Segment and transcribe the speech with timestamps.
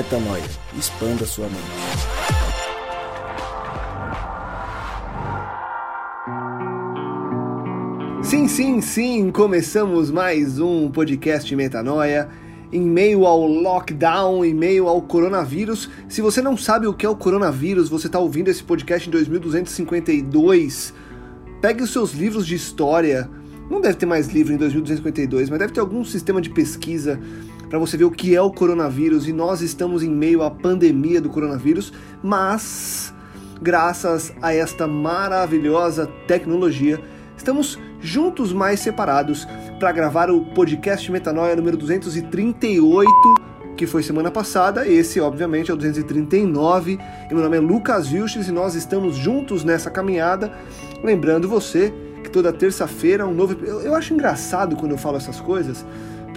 [0.00, 0.42] Metanoia.
[0.78, 1.60] Expanda sua mente.
[8.22, 12.30] Sim, sim, sim, começamos mais um podcast Metanoia.
[12.72, 15.90] Em meio ao lockdown, em meio ao coronavírus.
[16.08, 19.12] Se você não sabe o que é o coronavírus, você está ouvindo esse podcast em
[19.12, 20.94] 2252.
[21.60, 23.28] Pegue os seus livros de história.
[23.70, 27.20] Não deve ter mais livro em 2252, mas deve ter algum sistema de pesquisa
[27.70, 29.28] para você ver o que é o coronavírus.
[29.28, 33.14] E nós estamos em meio à pandemia do coronavírus, mas
[33.62, 37.00] graças a esta maravilhosa tecnologia,
[37.36, 39.46] estamos juntos mais separados
[39.78, 43.08] para gravar o podcast Metanoia número 238,
[43.76, 44.86] que foi semana passada.
[44.86, 46.98] Esse, obviamente, é o 239.
[47.30, 50.52] E meu nome é Lucas Vilches e nós estamos juntos nessa caminhada.
[51.04, 51.94] Lembrando você
[52.24, 53.56] que toda terça-feira um novo.
[53.64, 55.84] Eu, eu acho engraçado quando eu falo essas coisas,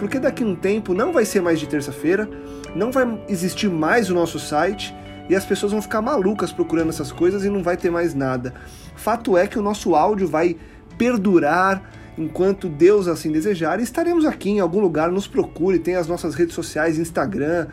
[0.04, 2.28] porque daqui a um tempo não vai ser mais de terça-feira,
[2.76, 4.94] não vai existir mais o nosso site
[5.30, 8.52] e as pessoas vão ficar malucas procurando essas coisas e não vai ter mais nada.
[8.94, 10.58] Fato é que o nosso áudio vai
[10.98, 13.80] perdurar enquanto Deus assim desejar.
[13.80, 17.68] E estaremos aqui em algum lugar, nos procure, tem as nossas redes sociais, Instagram,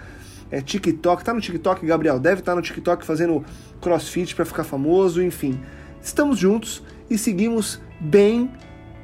[0.49, 3.43] é, TikTok, tá no TikTok, Gabriel, deve estar tá no TikTok fazendo
[3.81, 5.59] crossfit para ficar famoso, enfim.
[6.01, 8.49] Estamos juntos e seguimos bem,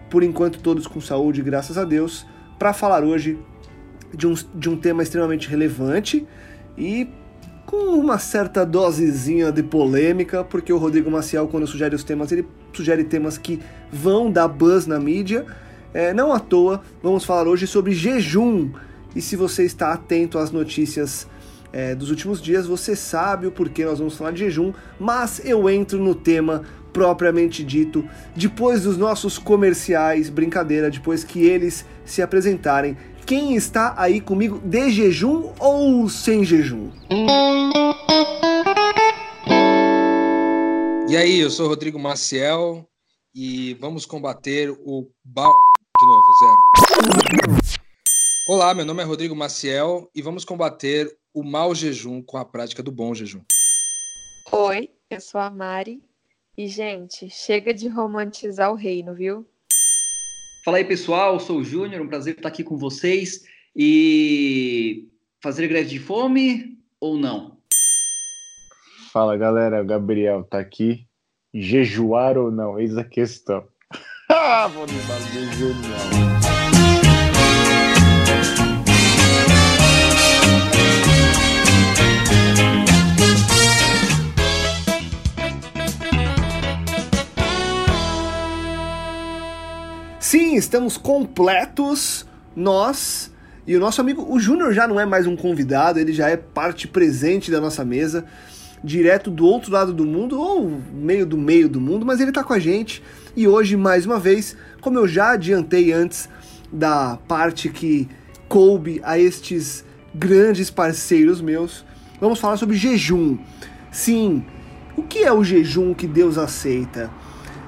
[0.09, 2.25] por enquanto todos com saúde, graças a Deus,
[2.57, 3.37] para falar hoje
[4.13, 6.25] de um, de um tema extremamente relevante
[6.77, 7.07] e
[7.65, 12.47] com uma certa dosezinha de polêmica, porque o Rodrigo Maciel, quando sugere os temas, ele
[12.71, 13.59] sugere temas que
[13.91, 15.45] vão dar buzz na mídia.
[15.93, 18.71] É, não à toa, vamos falar hoje sobre jejum.
[19.13, 21.27] E se você está atento às notícias
[21.73, 25.69] é, dos últimos dias, você sabe o porquê nós vamos falar de jejum, mas eu
[25.69, 26.63] entro no tema
[26.97, 34.19] propriamente dito depois dos nossos comerciais, brincadeira, depois que eles se apresentarem quem está aí
[34.19, 36.91] comigo de jejum ou sem jejum?
[41.07, 42.83] E aí, eu sou Rodrigo Maciel
[43.35, 45.53] e vamos combater o bal...
[45.99, 47.57] De novo, zero.
[48.49, 52.81] Olá, meu nome é Rodrigo Maciel e vamos combater o mau jejum com a prática
[52.81, 53.41] do bom jejum.
[54.51, 56.06] Oi, eu sou a Mari
[56.57, 59.47] e, gente, chega de romantizar o reino, viu?
[60.65, 61.35] Fala aí, pessoal.
[61.35, 62.01] Eu sou o Júnior.
[62.01, 63.43] Um prazer estar aqui com vocês.
[63.75, 65.07] E
[65.41, 67.57] fazer greve de fome ou não?
[69.13, 69.83] Fala, galera.
[69.83, 71.05] O Gabriel tá aqui.
[71.53, 72.79] Jejuar ou não?
[72.79, 73.65] Eis a questão.
[74.29, 76.46] Ah, vou levar jejum, não.
[90.29, 93.31] Sim, estamos completos, nós
[93.65, 96.35] e o nosso amigo, o Júnior já não é mais um convidado, ele já é
[96.35, 98.25] parte presente da nossa mesa,
[98.83, 102.43] direto do outro lado do mundo, ou meio do meio do mundo, mas ele está
[102.43, 103.01] com a gente.
[103.37, 106.27] E hoje, mais uma vez, como eu já adiantei antes
[106.73, 108.09] da parte que
[108.49, 111.85] coube a estes grandes parceiros meus,
[112.19, 113.37] vamos falar sobre jejum.
[113.93, 114.43] Sim,
[114.97, 117.09] o que é o jejum que Deus aceita?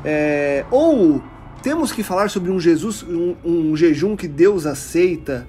[0.03, 1.23] É, ou
[1.61, 5.47] temos que falar sobre um Jesus, um, um jejum que Deus aceita.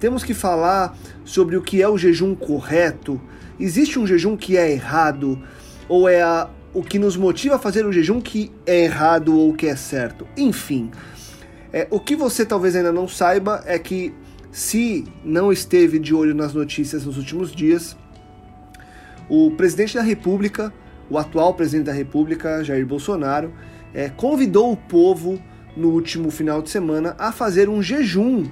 [0.00, 3.20] Temos que falar sobre o que é o jejum correto.
[3.58, 5.40] Existe um jejum que é errado
[5.88, 9.52] ou é a, o que nos motiva a fazer um jejum que é errado ou
[9.52, 10.26] que é certo?
[10.36, 10.90] Enfim,
[11.72, 14.12] é, o que você talvez ainda não saiba é que
[14.50, 17.96] se não esteve de olho nas notícias nos últimos dias,
[19.28, 20.72] o presidente da República,
[21.08, 23.52] o atual presidente da República, Jair Bolsonaro,
[23.94, 25.38] é, convidou o povo
[25.76, 28.44] no último final de semana a fazer um jejum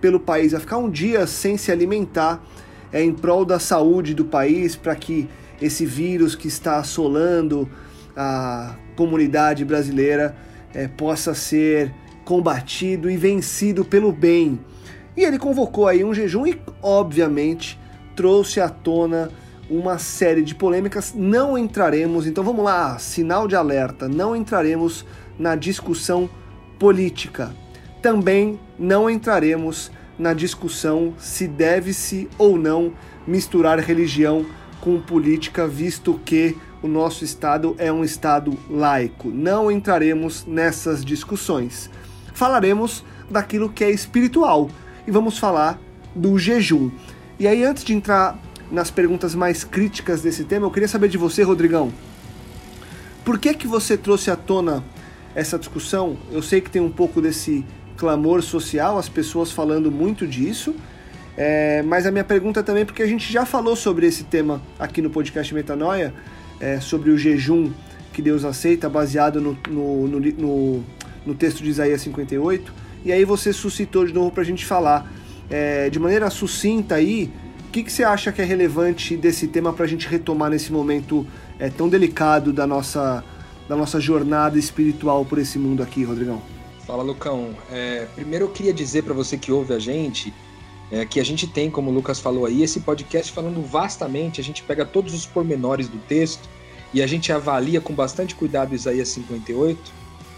[0.00, 2.44] pelo país, a ficar um dia sem se alimentar
[2.92, 5.28] é, em prol da saúde do país, para que
[5.60, 7.68] esse vírus que está assolando
[8.16, 10.36] a comunidade brasileira
[10.74, 14.58] é, possa ser combatido e vencido pelo bem.
[15.16, 17.78] E ele convocou aí um jejum e, obviamente,
[18.14, 19.30] trouxe à tona
[19.70, 21.14] uma série de polêmicas.
[21.14, 25.06] Não entraremos, então vamos lá, sinal de alerta, não entraremos
[25.38, 26.28] na discussão
[26.78, 27.54] política.
[28.02, 32.92] Também não entraremos na discussão se deve-se ou não
[33.26, 34.44] misturar religião
[34.80, 39.28] com política, visto que o nosso Estado é um Estado laico.
[39.28, 41.90] Não entraremos nessas discussões.
[42.32, 44.70] Falaremos daquilo que é espiritual
[45.06, 45.78] e vamos falar
[46.14, 46.90] do jejum.
[47.38, 48.38] E aí, antes de entrar
[48.70, 51.92] nas perguntas mais críticas desse tema, eu queria saber de você, Rodrigão.
[53.24, 54.82] Por que que você trouxe à tona
[55.34, 56.16] essa discussão?
[56.30, 57.64] Eu sei que tem um pouco desse
[57.96, 60.74] clamor social, as pessoas falando muito disso.
[61.36, 65.00] É, mas a minha pergunta também, porque a gente já falou sobre esse tema aqui
[65.00, 66.12] no podcast Metanoia,
[66.58, 67.70] é, sobre o jejum
[68.12, 70.84] que Deus aceita, baseado no, no, no, no,
[71.24, 72.72] no texto de Isaías 58,
[73.04, 75.10] e aí você suscitou de novo para a gente falar.
[75.48, 77.30] É, de maneira sucinta aí,
[77.70, 80.72] o que, que você acha que é relevante desse tema para a gente retomar nesse
[80.72, 81.24] momento
[81.56, 83.22] é, tão delicado da nossa,
[83.68, 86.42] da nossa jornada espiritual por esse mundo aqui, Rodrigão?
[86.84, 87.54] Fala, Lucão.
[87.70, 90.34] É, primeiro eu queria dizer para você que ouve a gente
[90.90, 94.44] é, que a gente tem, como o Lucas falou aí, esse podcast falando vastamente, a
[94.44, 96.48] gente pega todos os pormenores do texto
[96.92, 99.92] e a gente avalia com bastante cuidado Isaías 58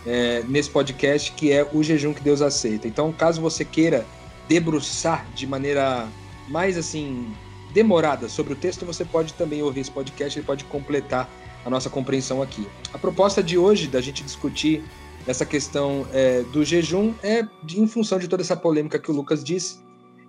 [0.04, 2.86] é, nesse podcast, que é o jejum que Deus aceita.
[2.86, 4.04] Então, caso você queira
[4.46, 6.06] debruçar de maneira
[6.52, 7.34] mais assim
[7.72, 11.28] demorada sobre o texto, você pode também ouvir esse podcast, ele pode completar
[11.64, 12.68] a nossa compreensão aqui.
[12.92, 14.84] A proposta de hoje da gente discutir
[15.26, 19.42] essa questão é, do jejum é em função de toda essa polêmica que o Lucas
[19.42, 19.80] disse,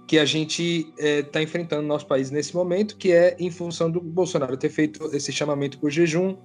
[0.07, 3.51] que a gente está é, tá enfrentando no nosso país nesse momento, que é em
[3.51, 6.37] função do Bolsonaro ter feito esse chamamento por jejum,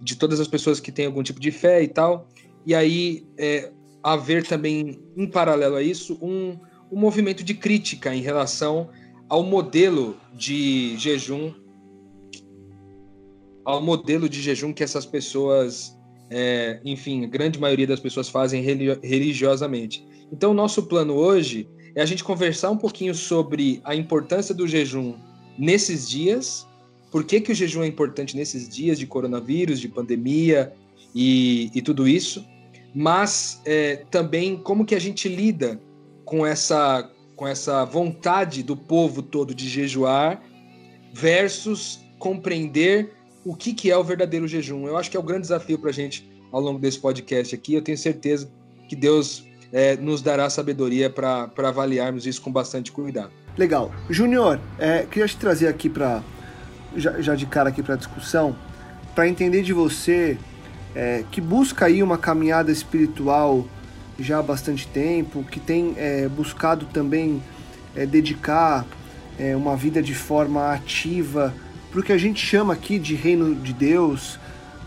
[0.00, 2.28] de todas as pessoas que têm algum tipo de fé e tal,
[2.64, 3.72] e aí é,
[4.02, 6.58] haver também, em paralelo a isso, um,
[6.92, 8.90] um movimento de crítica em relação
[9.28, 11.52] ao modelo de jejum
[13.64, 15.96] ao modelo de jejum que essas pessoas,
[16.30, 20.06] é, enfim, a grande maioria das pessoas fazem religiosamente.
[20.30, 24.68] Então, o nosso plano hoje é a gente conversar um pouquinho sobre a importância do
[24.68, 25.14] jejum
[25.58, 26.66] nesses dias,
[27.10, 30.72] por que, que o jejum é importante nesses dias de coronavírus, de pandemia
[31.14, 32.44] e, e tudo isso,
[32.94, 35.80] mas é, também como que a gente lida
[36.24, 40.42] com essa com essa vontade do povo todo de jejuar
[41.12, 43.12] versus compreender
[43.44, 44.86] o que, que é o verdadeiro jejum.
[44.86, 47.74] Eu acho que é o grande desafio para a gente ao longo desse podcast aqui.
[47.74, 48.48] Eu tenho certeza
[48.88, 53.30] que Deus é, nos dará sabedoria para avaliarmos isso com bastante cuidado.
[53.56, 53.92] Legal.
[54.08, 56.22] Júnior, é, queria te trazer aqui para,
[56.96, 58.56] já, já, de cara aqui para a discussão,
[59.14, 60.38] para entender de você
[60.94, 63.66] é, que busca aí uma caminhada espiritual
[64.18, 67.42] já há bastante tempo, que tem é, buscado também
[67.96, 68.86] é, dedicar
[69.38, 71.54] é, uma vida de forma ativa
[71.90, 74.38] para o que a gente chama aqui de reino de Deus,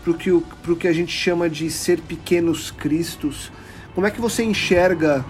[0.02, 3.50] para o que, que a gente chama de ser pequenos cristos.
[3.94, 5.24] Como é que você enxerga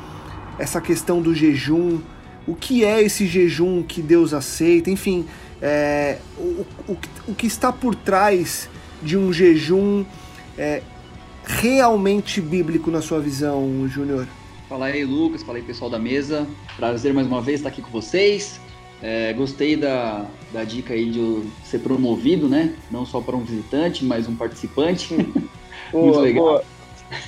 [0.59, 2.00] essa questão do jejum?
[2.47, 4.91] O que é esse jejum que Deus aceita?
[4.91, 5.27] Enfim,
[5.61, 6.99] é, o, o,
[7.29, 8.69] o que está por trás
[9.03, 10.05] de um jejum
[10.56, 10.83] é,
[11.49, 14.29] realmente bíblico na sua visão, Júnior?
[14.69, 15.43] Fala aí, Lucas.
[15.43, 16.47] Fala aí, pessoal da mesa.
[16.77, 18.61] Prazer mais uma vez estar aqui com vocês.
[19.00, 22.75] É, gostei da, da dica aí de ser promovido, né?
[22.91, 25.15] Não só para um visitante, mas um participante.
[25.91, 26.45] boa, Muito legal.
[26.45, 26.65] Boa.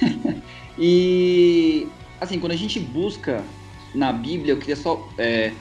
[0.78, 1.88] e,
[2.20, 3.43] assim, quando a gente busca
[3.94, 5.52] na Bíblia, eu queria só, é,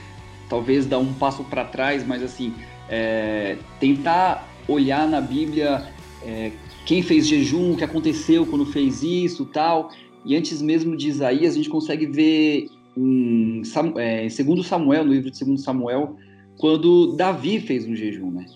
[0.49, 2.53] talvez, dar um passo para trás, mas, assim,
[2.89, 5.87] é, tentar olhar na Bíblia
[6.23, 6.51] é,
[6.89, 9.91] quem fez jejum, o que aconteceu quando fez isso tal.
[10.25, 12.65] E antes mesmo de Isaías, a gente consegue ver
[12.97, 13.61] em,
[13.95, 16.15] é, em segundo Samuel, no livro de segundo Samuel,
[16.57, 18.47] quando Davi fez um jejum, né?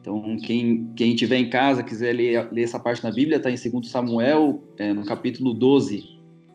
[0.00, 3.70] Então, quem, quem tiver em casa, quiser ler, ler essa parte na Bíblia, está em
[3.70, 6.02] 2 Samuel, é, no capítulo 12,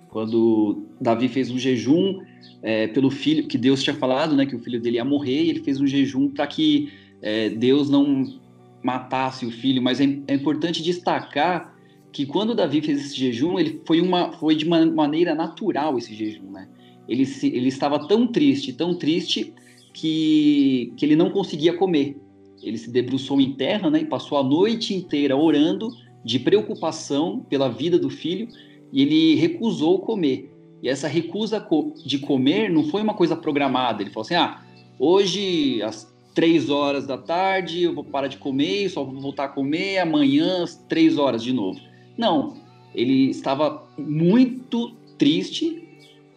[0.09, 2.19] quando Davi fez um jejum
[2.61, 5.49] é, pelo filho, que Deus tinha falado, né, que o filho dele ia morrer, e
[5.49, 6.91] ele fez um jejum para que
[7.21, 8.40] é, Deus não
[8.83, 11.75] matasse o filho, mas é, é, importante destacar
[12.11, 16.13] que quando Davi fez esse jejum, ele foi uma foi de uma maneira natural esse
[16.13, 16.67] jejum, né?
[17.07, 19.53] Ele, se, ele estava tão triste, tão triste
[19.93, 22.17] que, que ele não conseguia comer.
[22.61, 25.89] Ele se debruçou em terra, né, e passou a noite inteira orando
[26.23, 28.47] de preocupação pela vida do filho,
[28.93, 30.51] e ele recusou comer.
[30.83, 31.65] E essa recusa
[32.05, 34.01] de comer não foi uma coisa programada.
[34.01, 34.63] Ele falou assim: "Ah,
[34.99, 39.49] hoje às três horas da tarde, eu vou parar de comer, só vou voltar a
[39.49, 41.79] comer amanhã, três horas de novo.
[42.17, 42.55] Não,
[42.93, 45.87] ele estava muito triste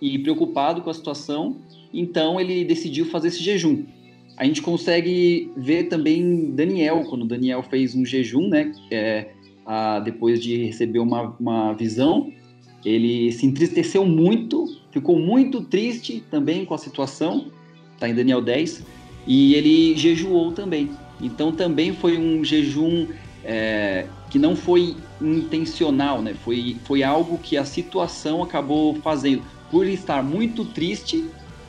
[0.01, 1.57] e preocupado com a situação,
[1.93, 3.85] então ele decidiu fazer esse jejum.
[4.37, 9.31] A gente consegue ver também Daniel, quando Daniel fez um jejum, né, é,
[9.65, 12.33] a, depois de receber uma, uma visão,
[12.85, 17.47] ele se entristeceu muito, ficou muito triste também com a situação,
[17.95, 18.85] está em Daniel 10,
[19.27, 20.91] e ele jejuou também.
[21.21, 23.07] Então também foi um jejum
[23.45, 26.35] é, que não foi intencional, né?
[26.45, 29.43] Foi, foi algo que a situação acabou fazendo.
[29.71, 31.25] Por estar muito triste,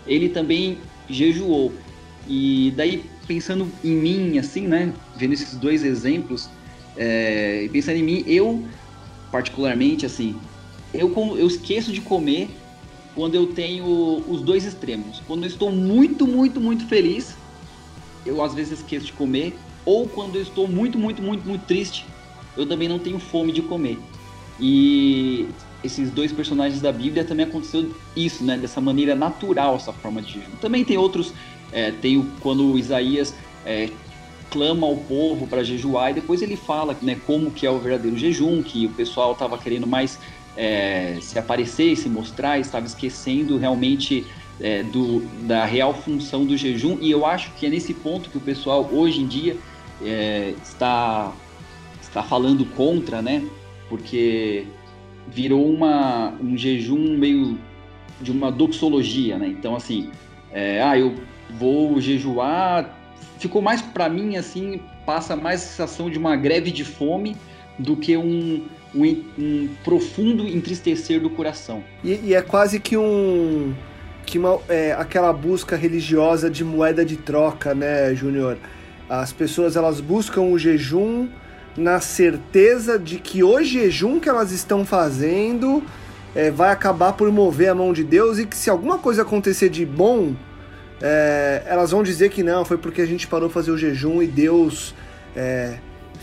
[0.08, 0.78] ele também
[1.10, 1.74] jejuou.
[2.28, 4.94] E daí, pensando em mim, assim, né?
[5.16, 6.50] Vendo esses dois exemplos,
[6.98, 8.66] é, pensando em mim, eu,
[9.32, 10.36] particularmente, assim,
[10.94, 12.50] eu, eu esqueço de comer
[13.14, 15.22] quando eu tenho os dois extremos.
[15.28, 17.36] Quando eu estou muito, muito, muito feliz,
[18.25, 22.05] eu às vezes esqueço de comer, ou quando eu estou muito, muito, muito, muito triste,
[22.58, 24.00] eu também não tenho fome de comer.
[24.60, 25.48] E
[25.84, 28.58] esses dois personagens da Bíblia também aconteceu isso, né?
[28.58, 30.51] Dessa maneira natural, essa forma de jejum.
[30.62, 31.34] Também tem outros,
[31.72, 33.89] é, tem o, quando Isaías é,
[34.50, 37.20] clama ao povo para jejuar e depois ele fala, né?
[37.25, 40.17] Como que é o verdadeiro jejum, que o pessoal estava querendo mais
[40.55, 44.25] é, se aparecer, se mostrar, estava esquecendo realmente
[44.60, 46.98] é, do, da real função do jejum.
[47.02, 49.58] E eu acho que é nesse ponto que o pessoal hoje em dia
[50.02, 51.34] é, está
[52.02, 53.46] está falando contra, né?
[53.90, 54.66] Porque
[55.28, 57.58] virou uma, um jejum meio
[58.22, 59.48] de uma doxologia, né?
[59.48, 60.10] Então, assim,
[60.52, 61.16] é, ah, eu
[61.60, 62.98] vou jejuar,
[63.38, 67.36] ficou mais para mim, assim, passa mais a sensação de uma greve de fome
[67.78, 71.84] do que um, um, um profundo entristecer do coração.
[72.04, 73.74] E, e, é quase que um
[74.25, 78.58] que uma, é, aquela busca religiosa de moeda de troca, né, Júnior?
[79.08, 81.29] As pessoas elas buscam o jejum
[81.77, 85.84] na certeza de que o jejum que elas estão fazendo
[86.34, 89.70] é, vai acabar por mover a mão de Deus e que se alguma coisa acontecer
[89.70, 90.36] de bom,
[91.01, 94.27] é, elas vão dizer que não, foi porque a gente parou fazer o jejum e
[94.27, 94.96] Deus
[95.36, 95.77] é,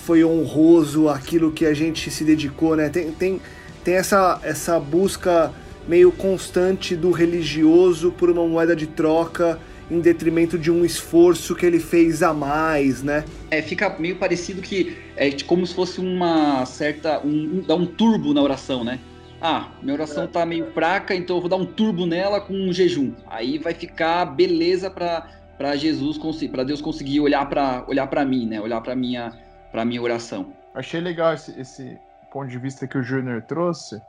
[0.05, 2.89] foi honroso aquilo que a gente se dedicou, né?
[2.89, 3.41] Tem, tem,
[3.85, 5.53] tem essa, essa busca
[5.87, 9.59] meio constante do religioso por uma moeda de troca
[9.91, 13.25] em detrimento de um esforço que ele fez a mais, né?
[13.51, 17.21] É, fica meio parecido que é como se fosse uma certa.
[17.21, 18.99] Um, um, dar um turbo na oração, né?
[19.41, 22.73] Ah, minha oração tá meio fraca, então eu vou dar um turbo nela com um
[22.73, 23.13] jejum.
[23.27, 26.19] Aí vai ficar beleza para para Jesus
[26.51, 28.61] para Deus conseguir olhar para olhar para mim, né?
[28.61, 29.33] Olhar para minha
[29.71, 30.53] para minha oração.
[30.75, 31.99] Achei legal esse, esse
[32.33, 34.01] ponto de vista que o Júnior trouxe,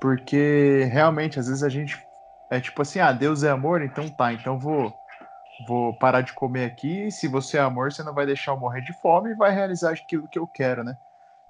[0.00, 2.06] porque realmente às vezes a gente
[2.50, 4.94] é tipo assim, ah, Deus é amor, então tá, então vou
[5.66, 7.10] vou parar de comer aqui.
[7.10, 9.92] Se você é amor, você não vai deixar eu morrer de fome e vai realizar
[9.92, 10.96] aquilo que eu quero, né?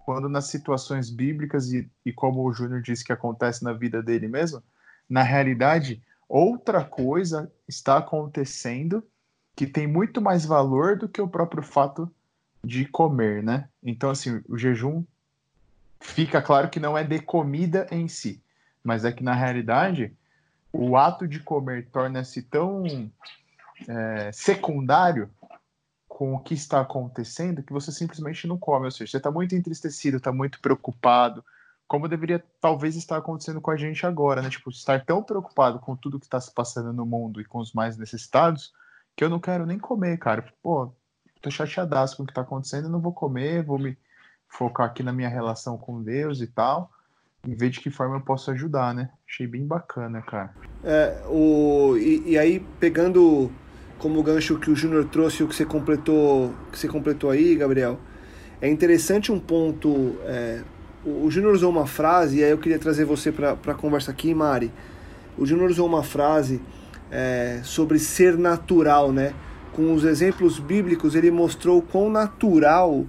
[0.05, 4.29] Quando nas situações bíblicas, e, e como o Júnior disse que acontece na vida dele
[4.29, 4.63] mesmo,
[5.09, 9.03] na realidade, outra coisa está acontecendo
[9.57, 12.09] que tem muito mais valor do que o próprio fato
[12.63, 13.69] de comer, né?
[13.83, 15.05] Então, assim, o jejum
[16.01, 18.43] fica claro que não é de comida em si,
[18.83, 20.17] mas é que na realidade
[20.73, 22.85] o ato de comer torna-se tão
[23.89, 25.31] é, secundário
[26.09, 28.87] com o que está acontecendo que você simplesmente não come.
[28.87, 31.45] Ou seja, você está muito entristecido, está muito preocupado,
[31.87, 34.49] como deveria talvez estar acontecendo com a gente agora, né?
[34.49, 37.73] Tipo, estar tão preocupado com tudo que está se passando no mundo e com os
[37.73, 38.73] mais necessitados
[39.15, 40.45] que eu não quero nem comer, cara.
[40.63, 40.93] Pô,
[41.41, 43.97] tô chateadaço com o que está acontecendo, não vou comer, vou me
[44.57, 46.91] focar aqui na minha relação com Deus e tal
[47.47, 49.09] em ver de que forma eu posso ajudar, né?
[49.29, 50.53] Achei bem bacana, cara.
[50.83, 53.51] É, o, e, e aí, pegando
[53.99, 57.99] como gancho que o Júnior trouxe o que você completou, que você completou aí, Gabriel,
[58.61, 60.17] é interessante um ponto.
[60.25, 60.63] É,
[61.05, 64.11] o, o Júnior usou uma frase, e aí eu queria trazer você para a conversa
[64.11, 64.73] aqui, Mari.
[65.39, 66.61] O Júnior usou uma frase
[67.13, 69.33] é, sobre ser natural, né?
[69.73, 73.07] Com os exemplos bíblicos, ele mostrou quão natural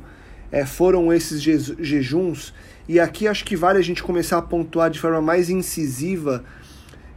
[0.51, 2.53] é, foram esses jejuns
[2.87, 6.43] e aqui acho que vale a gente começar a pontuar de forma mais incisiva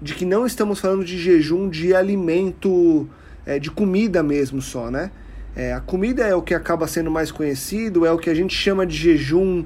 [0.03, 3.09] de que não estamos falando de jejum de alimento,
[3.47, 5.11] é, de comida mesmo só, né?
[5.55, 8.55] É, a comida é o que acaba sendo mais conhecido, é o que a gente
[8.55, 9.65] chama de jejum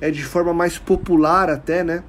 [0.00, 2.02] é de forma mais popular até, né?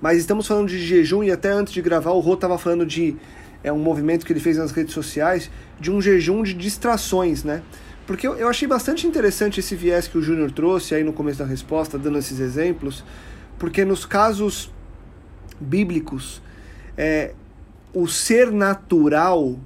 [0.00, 3.16] Mas estamos falando de jejum e até antes de gravar o Rô estava falando de
[3.62, 7.62] é um movimento que ele fez nas redes sociais de um jejum de distrações, né?
[8.10, 11.38] Porque eu, eu achei bastante interessante esse viés que o Júnior trouxe aí no começo
[11.38, 13.04] da resposta, dando esses exemplos,
[13.56, 14.68] porque nos casos
[15.60, 16.42] bíblicos,
[16.98, 17.34] é,
[17.94, 19.56] o ser natural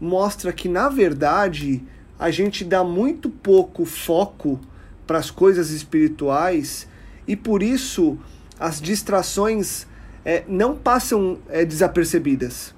[0.00, 1.84] mostra que, na verdade,
[2.18, 4.58] a gente dá muito pouco foco
[5.06, 6.88] para as coisas espirituais
[7.28, 8.16] e por isso
[8.58, 9.86] as distrações
[10.24, 12.74] é, não passam é, desapercebidas.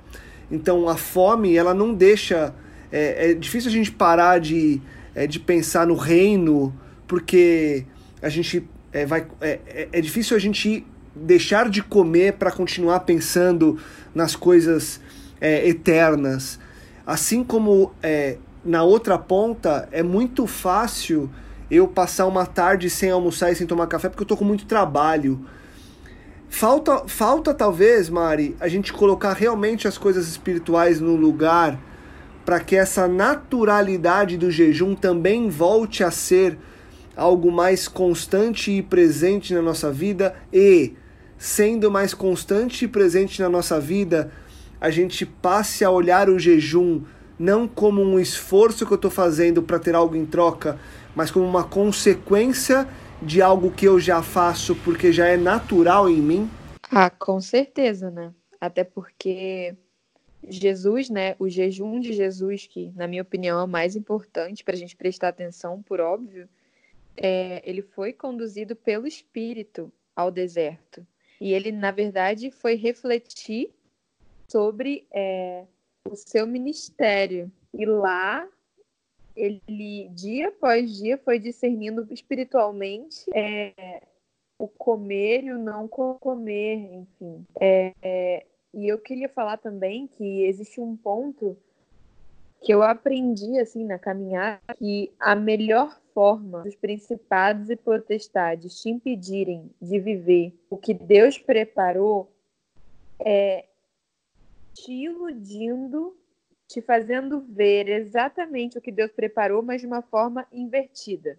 [0.51, 2.53] Então a fome ela não deixa
[2.91, 4.81] é, é difícil a gente parar de,
[5.15, 6.75] é, de pensar no reino,
[7.07, 7.85] porque
[8.21, 13.01] a gente é, vai, é, é, é difícil a gente deixar de comer para continuar
[13.01, 13.79] pensando
[14.15, 15.01] nas coisas
[15.41, 16.59] é, eternas.
[17.07, 21.31] Assim como é, na outra ponta, é muito fácil
[21.71, 24.65] eu passar uma tarde sem almoçar e sem tomar café porque eu tô com muito
[24.67, 25.45] trabalho.
[26.49, 31.79] Falta, falta talvez, Mari, a gente colocar realmente as coisas espirituais no lugar
[32.49, 36.57] para que essa naturalidade do jejum também volte a ser
[37.15, 40.95] algo mais constante e presente na nossa vida e
[41.37, 44.33] sendo mais constante e presente na nossa vida,
[44.81, 47.03] a gente passe a olhar o jejum
[47.39, 50.79] não como um esforço que eu estou fazendo para ter algo em troca,
[51.15, 52.89] mas como uma consequência
[53.21, 56.51] de algo que eu já faço porque já é natural em mim?
[56.91, 58.33] Ah, com certeza, né?
[58.59, 59.77] Até porque
[60.47, 61.35] Jesus, né?
[61.39, 64.97] O jejum de Jesus, que na minha opinião é o mais importante para a gente
[64.97, 66.49] prestar atenção, por óbvio,
[67.17, 71.07] é, ele foi conduzido pelo Espírito ao deserto.
[71.41, 73.71] E ele, na verdade, foi refletir
[74.49, 75.65] sobre é,
[76.09, 77.51] o seu ministério.
[77.73, 78.49] E lá,
[79.37, 84.03] ele, dia após dia, foi discernindo espiritualmente é,
[84.59, 87.47] o comer e o não comer, enfim.
[87.61, 91.57] É, é, e eu queria falar também que existe um ponto
[92.61, 98.91] que eu aprendi assim na caminhada que a melhor forma dos principados e potestades te
[98.91, 102.31] impedirem de viver o que Deus preparou
[103.21, 103.65] é
[104.75, 106.17] te iludindo,
[106.67, 111.39] te fazendo ver exatamente o que Deus preparou, mas de uma forma invertida.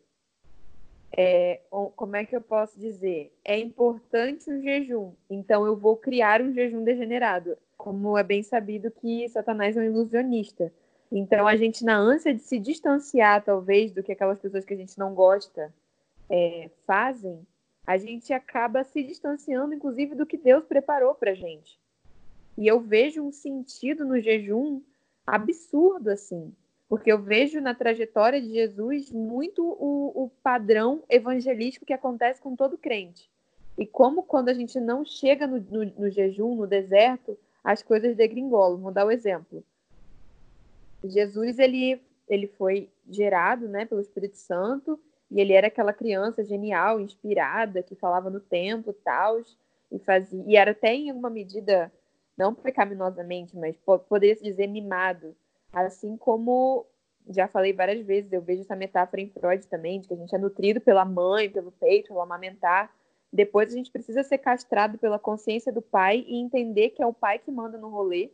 [1.12, 3.34] É, como é que eu posso dizer?
[3.44, 7.58] É importante o jejum, então eu vou criar um jejum degenerado.
[7.78, 10.72] Como é bem sabido que Satanás é um ilusionista.
[11.12, 14.78] Então a gente, na ânsia de se distanciar, talvez, do que aquelas pessoas que a
[14.78, 15.74] gente não gosta
[16.30, 17.46] é, fazem,
[17.86, 21.80] a gente acaba se distanciando, inclusive, do que Deus preparou para gente.
[22.56, 24.82] E eu vejo um sentido no jejum
[25.26, 26.54] absurdo, assim.
[26.90, 32.56] Porque eu vejo na trajetória de Jesus muito o, o padrão evangelístico que acontece com
[32.56, 33.30] todo crente.
[33.78, 38.16] E como quando a gente não chega no, no, no jejum, no deserto, as coisas
[38.16, 38.82] degringolam.
[38.82, 39.64] Vou dar o um exemplo.
[41.04, 45.00] Jesus, ele, ele foi gerado né, pelo Espírito Santo
[45.32, 49.40] e ele era aquela criança genial, inspirada, que falava no tempo e tal,
[49.92, 51.92] e fazia, e era até em alguma medida
[52.36, 53.76] não pecaminosamente, mas
[54.08, 55.36] poderia se dizer mimado.
[55.72, 56.86] Assim como
[57.30, 60.34] já falei várias vezes, eu vejo essa metáfora em Freud também, de que a gente
[60.34, 62.94] é nutrido pela mãe, pelo peito, pelo amamentar.
[63.32, 67.14] Depois a gente precisa ser castrado pela consciência do pai e entender que é o
[67.14, 68.32] pai que manda no rolê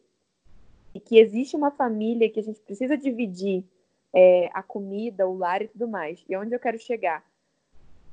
[0.93, 3.65] e que existe uma família que a gente precisa dividir
[4.13, 6.23] é, a comida, o lar e tudo mais.
[6.29, 7.21] E onde eu quero chegar?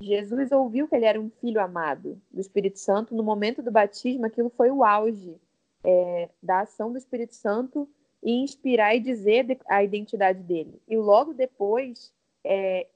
[0.00, 3.14] Jesus ouviu que ele era um filho amado do Espírito Santo.
[3.14, 5.40] No momento do batismo, aquilo foi o auge
[5.85, 7.88] é, da ação do Espírito Santo
[8.22, 10.80] e inspirar e dizer a identidade dele.
[10.88, 12.12] E logo depois,
[12.44, 12.87] é,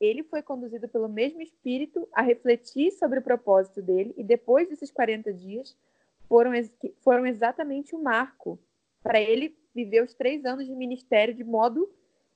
[0.00, 4.90] ele foi conduzido pelo mesmo Espírito a refletir sobre o propósito dele, e depois desses
[4.90, 5.76] 40 dias,
[6.28, 6.52] foram,
[7.00, 8.58] foram exatamente o um marco
[9.02, 11.88] para ele viver os três anos de ministério de modo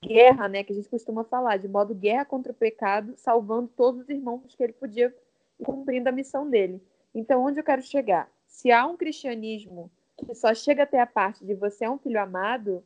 [0.02, 4.02] guerra, né, que a gente costuma falar, de modo guerra contra o pecado, salvando todos
[4.02, 5.14] os irmãos que ele podia
[5.62, 6.82] cumprindo a missão dele.
[7.14, 8.30] Então, onde eu quero chegar?
[8.46, 9.90] Se há um cristianismo
[10.24, 12.84] que só chega até a parte de você é um filho amado,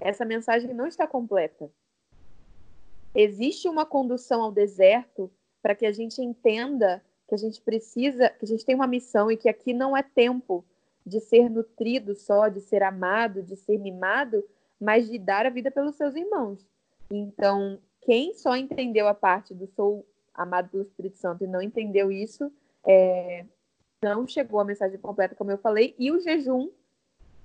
[0.00, 1.70] essa mensagem não está completa.
[3.14, 5.30] Existe uma condução ao deserto
[5.62, 9.30] para que a gente entenda que a gente precisa, que a gente tem uma missão
[9.30, 10.64] e que aqui não é tempo
[11.06, 14.44] de ser nutrido só, de ser amado, de ser mimado,
[14.80, 16.66] mas de dar a vida pelos seus irmãos.
[17.10, 22.10] Então, quem só entendeu a parte do sou amado pelo Espírito Santo e não entendeu
[22.10, 22.52] isso,
[22.86, 23.46] é,
[24.04, 26.70] não chegou a mensagem completa, como eu falei, e o jejum,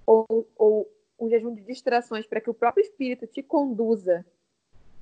[0.05, 0.25] ou,
[0.57, 4.25] ou um jejum de distrações para que o próprio Espírito te conduza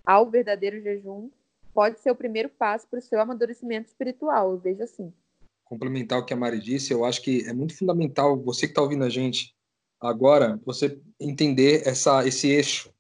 [0.06, 1.30] ao verdadeiro jejum,
[1.74, 5.12] pode ser o primeiro passo para o seu amadurecimento espiritual, eu vejo assim.
[5.66, 8.82] Complementar o que a Mari disse, eu acho que é muito fundamental, você que está
[8.82, 9.54] ouvindo a gente
[10.00, 12.94] agora, você entender essa, esse eixo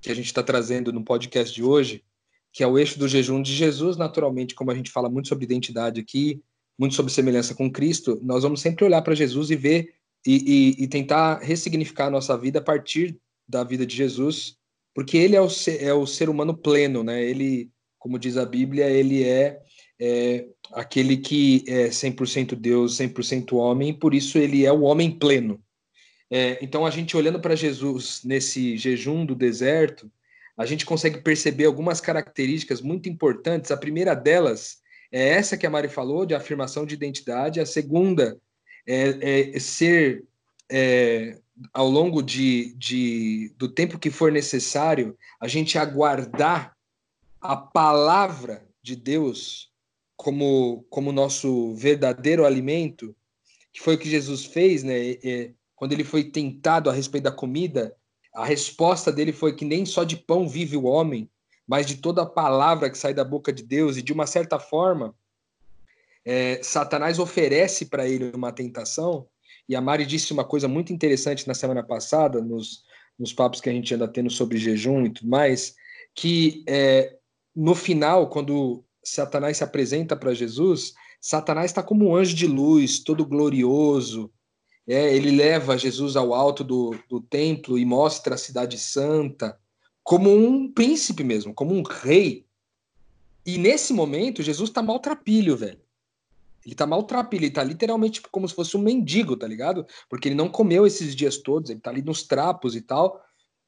[0.00, 2.04] que a gente está trazendo no podcast de hoje,
[2.52, 5.44] que é o eixo do jejum de Jesus, naturalmente, como a gente fala muito sobre
[5.44, 6.42] identidade aqui,
[6.78, 9.94] muito sobre semelhança com Cristo, nós vamos sempre olhar para Jesus e ver
[10.26, 14.56] e, e, e, tentar ressignificar a nossa vida a partir da vida de Jesus,
[14.94, 17.24] porque ele é o ser, é o ser humano pleno, né?
[17.24, 19.58] Ele, como diz a Bíblia, ele é,
[19.98, 25.60] é aquele que é 100% Deus, 100% homem, por isso ele é o homem pleno.
[26.30, 30.10] É, então, a gente olhando para Jesus nesse jejum do deserto,
[30.56, 33.70] a gente consegue perceber algumas características muito importantes.
[33.70, 34.78] A primeira delas
[35.10, 37.60] é essa que a Mari falou, de afirmação de identidade.
[37.60, 38.38] A segunda
[38.86, 40.24] é, é ser,
[40.70, 41.38] é,
[41.72, 46.76] ao longo de, de, do tempo que for necessário, a gente aguardar
[47.40, 49.70] a palavra de Deus
[50.16, 53.14] como, como nosso verdadeiro alimento,
[53.72, 55.12] que foi o que Jesus fez, né?
[55.24, 57.94] É, quando ele foi tentado a respeito da comida,
[58.34, 61.30] a resposta dele foi que nem só de pão vive o homem,
[61.68, 64.58] mas de toda a palavra que sai da boca de Deus, e de uma certa
[64.58, 65.14] forma,
[66.24, 69.28] é, Satanás oferece para ele uma tentação,
[69.68, 72.84] e a Mari disse uma coisa muito interessante na semana passada, nos,
[73.18, 75.74] nos papos que a gente anda tendo sobre jejum e tudo mais,
[76.14, 77.16] que é,
[77.54, 83.00] no final, quando Satanás se apresenta para Jesus, Satanás está como um anjo de luz,
[83.00, 84.32] todo glorioso.
[84.86, 89.58] É, ele leva Jesus ao alto do, do templo e mostra a cidade santa,
[90.08, 92.46] como um príncipe mesmo, como um rei.
[93.44, 95.78] E nesse momento, Jesus está maltrapilho, velho.
[96.64, 99.86] Ele tá maltrapilho, ele tá literalmente como se fosse um mendigo, tá ligado?
[100.08, 103.22] Porque ele não comeu esses dias todos, ele tá ali nos trapos e tal.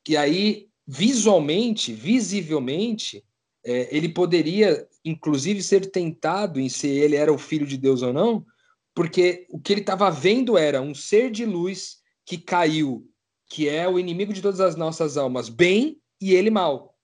[0.08, 3.22] E aí, visualmente, visivelmente,
[3.62, 8.14] é, ele poderia, inclusive, ser tentado em se ele era o filho de Deus ou
[8.14, 8.46] não,
[8.94, 13.06] porque o que ele estava vendo era um ser de luz que caiu,
[13.46, 16.96] que é o inimigo de todas as nossas almas, bem e ele mal,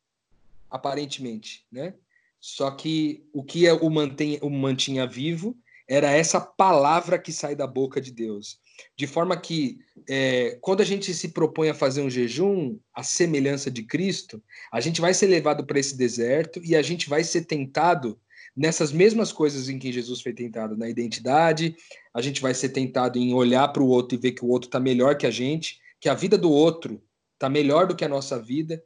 [0.71, 1.95] aparentemente, né?
[2.41, 5.57] Só que o que o, mantém, o mantinha vivo
[5.89, 8.61] era essa palavra que sai da boca de Deus.
[8.97, 13.71] De forma que, é, quando a gente se propõe a fazer um jejum, a semelhança
[13.71, 17.47] de Cristo, a gente vai ser levado para esse deserto e a gente vai ser
[17.47, 18.21] tentado
[18.57, 21.77] nessas mesmas coisas em que Jesus foi tentado, na identidade,
[22.13, 24.69] a gente vai ser tentado em olhar para o outro e ver que o outro
[24.69, 27.03] está melhor que a gente, que a vida do outro
[27.35, 28.83] está melhor do que a nossa vida,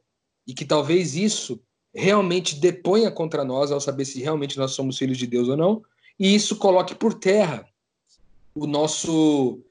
[0.51, 1.61] e que talvez isso
[1.95, 5.81] realmente deponha contra nós ao saber se realmente nós somos filhos de Deus ou não,
[6.19, 7.65] e isso coloque por terra
[8.53, 9.63] o nosso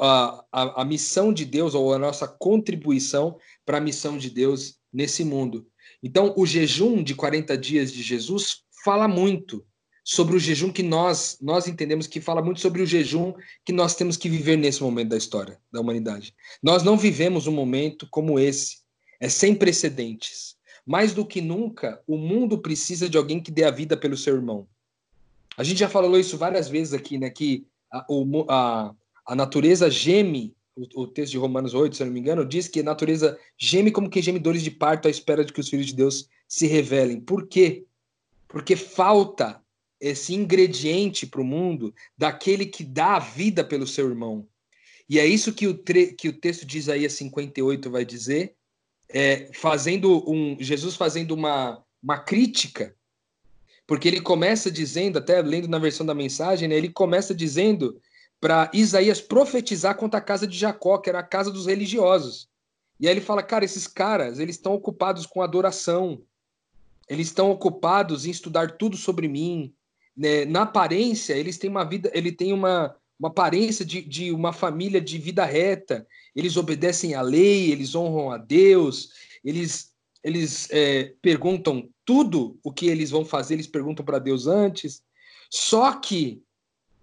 [0.00, 4.80] a, a, a missão de Deus ou a nossa contribuição para a missão de Deus
[4.92, 5.64] nesse mundo.
[6.02, 9.64] Então, o jejum de 40 dias de Jesus fala muito
[10.04, 13.32] sobre o jejum que nós nós entendemos que fala muito sobre o jejum
[13.64, 16.34] que nós temos que viver nesse momento da história da humanidade.
[16.60, 18.85] Nós não vivemos um momento como esse,
[19.20, 20.56] é sem precedentes.
[20.84, 24.36] Mais do que nunca, o mundo precisa de alguém que dê a vida pelo seu
[24.36, 24.68] irmão.
[25.56, 27.30] A gente já falou isso várias vezes aqui, né?
[27.30, 28.06] Que a,
[28.48, 28.94] a,
[29.26, 32.68] a natureza geme, o, o, texto de Romanos 8, se eu não me engano, diz
[32.68, 35.68] que a natureza geme como que geme dores de parto à espera de que os
[35.68, 37.20] filhos de Deus se revelem.
[37.20, 37.84] Por quê?
[38.46, 39.60] Porque falta
[40.00, 44.46] esse ingrediente para o mundo daquele que dá a vida pelo seu irmão.
[45.08, 48.54] E é isso que o, que o texto de Isaías 58 vai dizer,
[49.08, 52.94] é, fazendo um Jesus fazendo uma, uma crítica
[53.86, 58.00] porque ele começa dizendo, até lendo na versão da mensagem, né, ele começa dizendo
[58.40, 62.48] para Isaías profetizar contra a casa de Jacó, que era a casa dos religiosos.
[62.98, 66.20] E aí ele fala, cara, esses caras, eles estão ocupados com adoração,
[67.08, 69.72] eles estão ocupados em estudar tudo sobre mim.
[70.16, 70.44] Né?
[70.44, 75.00] Na aparência, eles têm uma vida, ele tem uma, uma aparência de, de uma família
[75.00, 76.06] de vida reta.
[76.34, 79.10] Eles obedecem à lei, eles honram a Deus,
[79.44, 79.94] eles
[80.26, 85.00] eles é, perguntam tudo o que eles vão fazer, eles perguntam para Deus antes.
[85.48, 86.42] Só que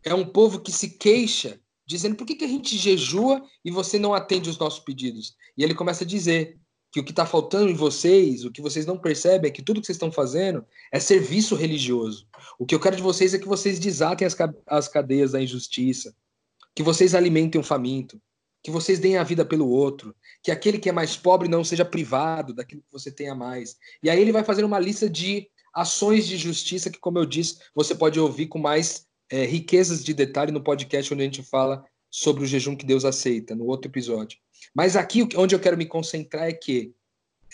[0.04, 3.98] é um povo que se queixa, dizendo por que, que a gente jejua e você
[3.98, 5.38] não atende os nossos pedidos?
[5.58, 6.60] E ele começa a dizer
[6.94, 9.82] que o que está faltando em vocês, o que vocês não percebem é que tudo
[9.82, 12.28] que vocês estão fazendo é serviço religioso.
[12.60, 16.16] O que eu quero de vocês é que vocês desatem as, as cadeias da injustiça,
[16.76, 18.22] que vocês alimentem o faminto,
[18.62, 21.84] que vocês deem a vida pelo outro, que aquele que é mais pobre não seja
[21.84, 23.76] privado daquilo que você tenha mais.
[24.04, 27.58] E aí ele vai fazer uma lista de ações de justiça que, como eu disse,
[27.74, 31.84] você pode ouvir com mais é, riquezas de detalhe no podcast onde a gente fala
[32.14, 34.38] sobre o jejum que Deus aceita, no outro episódio.
[34.72, 36.94] Mas aqui onde eu quero me concentrar é que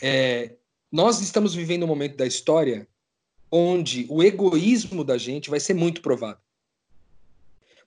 [0.01, 0.57] é,
[0.91, 2.85] nós estamos vivendo um momento da história
[3.49, 6.41] onde o egoísmo da gente vai ser muito provado.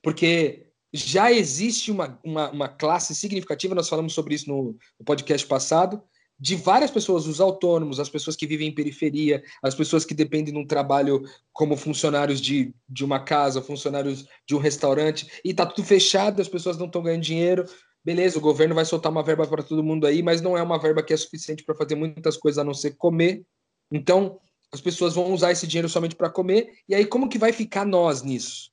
[0.02, 5.46] Porque já existe uma, uma, uma, classe significativa, nós falamos sobre isso no, no, podcast
[5.46, 6.02] passado,
[6.42, 10.52] de várias pessoas, os autônomos, as pessoas que vivem em periferia, as pessoas que dependem
[10.52, 15.64] de um trabalho como funcionários de, de uma casa, funcionários de um restaurante, e tá
[15.64, 17.64] tudo fechado, as pessoas não estão ganhando dinheiro.
[18.04, 20.80] Beleza, o governo vai soltar uma verba para todo mundo aí, mas não é uma
[20.80, 23.44] verba que é suficiente para fazer muitas coisas a não ser comer.
[23.88, 24.40] Então,
[24.72, 26.72] as pessoas vão usar esse dinheiro somente para comer.
[26.88, 28.72] E aí, como que vai ficar nós nisso?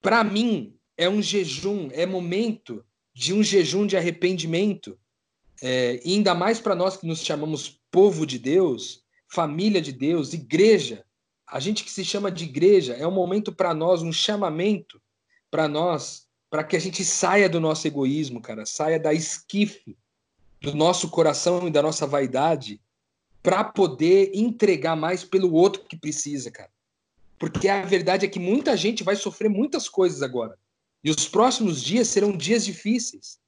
[0.00, 4.96] Para mim, é um jejum, é momento de um jejum de arrependimento.
[5.62, 10.32] É, e ainda mais para nós que nos chamamos povo de Deus, família de Deus,
[10.32, 11.04] igreja.
[11.46, 15.00] A gente que se chama de igreja é um momento para nós, um chamamento
[15.50, 19.96] para nós, para que a gente saia do nosso egoísmo, cara, saia da esquife
[20.60, 22.80] do nosso coração e da nossa vaidade,
[23.42, 26.70] para poder entregar mais pelo outro que precisa, cara.
[27.38, 30.58] Porque a verdade é que muita gente vai sofrer muitas coisas agora.
[31.04, 33.38] E os próximos dias serão dias difíceis.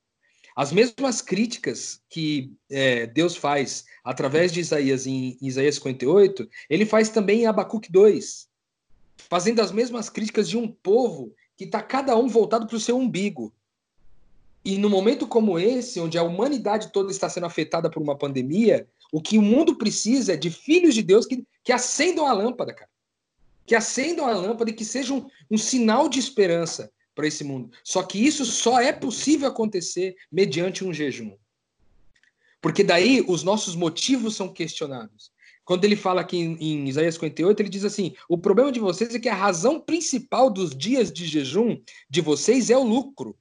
[0.59, 6.85] As mesmas críticas que é, Deus faz através de Isaías em, em Isaías 58, ele
[6.85, 8.49] faz também em Abacuque 2.
[9.31, 12.99] fazendo as mesmas críticas de um povo que está cada um voltado para o seu
[12.99, 13.55] umbigo.
[14.65, 18.89] E no momento como esse, onde a humanidade toda está sendo afetada por uma pandemia,
[19.13, 22.75] o que o mundo precisa é de filhos de Deus que, que acendam a lâmpada,
[22.75, 22.91] cara.
[23.65, 27.73] Que acendam a lâmpada e que sejam um, um sinal de esperança para esse mundo.
[27.83, 31.37] Só que isso só é possível acontecer mediante um jejum.
[32.61, 35.33] Porque daí os nossos motivos são questionados.
[35.65, 39.13] Quando ele fala aqui em, em, Isaías 58, ele diz assim: o problema de vocês
[39.17, 43.37] é que a razão principal dos dias de jejum de vocês é o lucro.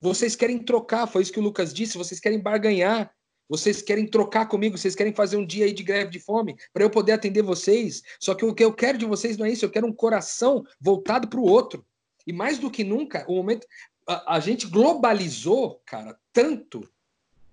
[0.00, 3.10] Vocês querem trocar, foi isso que o Lucas disse, vocês querem barganhar,
[3.48, 6.82] vocês querem trocar comigo, vocês querem fazer um dia aí de greve de fome para
[6.82, 8.02] eu poder atender vocês.
[8.18, 10.64] Só que o que eu quero de vocês não é isso, eu quero um coração
[10.80, 11.86] voltado para o outro.
[12.26, 13.66] E mais do que nunca, o momento.
[14.06, 16.88] A, a gente globalizou, cara, tanto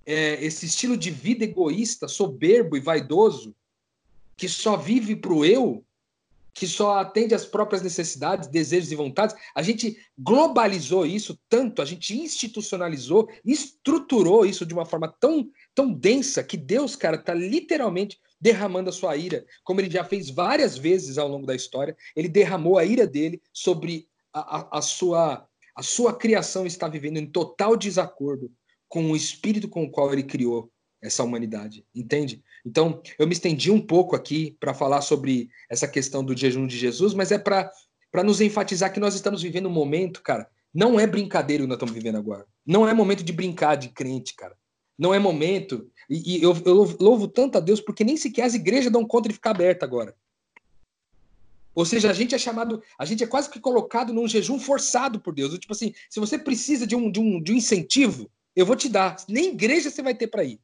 [0.05, 3.55] é, esse estilo de vida egoísta, soberbo e vaidoso,
[4.35, 5.85] que só vive para o eu,
[6.53, 9.35] que só atende às próprias necessidades, desejos e vontades.
[9.55, 15.93] A gente globalizou isso tanto, a gente institucionalizou, estruturou isso de uma forma tão, tão
[15.93, 20.77] densa que Deus, cara, está literalmente derramando a sua ira, como ele já fez várias
[20.77, 21.95] vezes ao longo da história.
[22.15, 27.25] Ele derramou a ira dele sobre a, a, sua a sua criação está vivendo em
[27.25, 28.51] total desacordo
[28.87, 32.43] com o espírito com o qual ele criou essa humanidade, entende?
[32.65, 36.77] Então, eu me estendi um pouco aqui para falar sobre essa questão do jejum de
[36.77, 37.71] Jesus, mas é para
[38.23, 41.77] nos enfatizar que nós estamos vivendo um momento, cara, não é brincadeira o que nós
[41.77, 42.45] estamos vivendo agora.
[42.65, 44.55] Não é momento de brincar de crente, cara.
[44.97, 45.89] Não é momento.
[46.09, 49.27] E, e eu, eu louvo tanto a Deus porque nem sequer as igrejas dão conta
[49.27, 50.15] de ficar aberta agora.
[51.73, 55.19] Ou seja, a gente é chamado, a gente é quase que colocado num jejum forçado
[55.19, 55.57] por Deus.
[55.57, 58.89] Tipo assim, se você precisa de um, de um, de um incentivo, eu vou te
[58.89, 59.15] dar.
[59.27, 60.59] Nem igreja você vai ter para ir.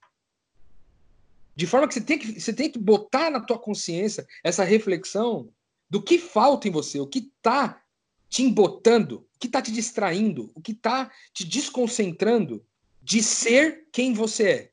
[1.55, 5.49] De forma que você tem que, você tem que botar na tua consciência essa reflexão
[5.89, 7.81] do que falta em você, o que está
[8.29, 12.63] te embotando, o que está te distraindo, o que está te desconcentrando
[13.01, 14.71] de ser quem você é,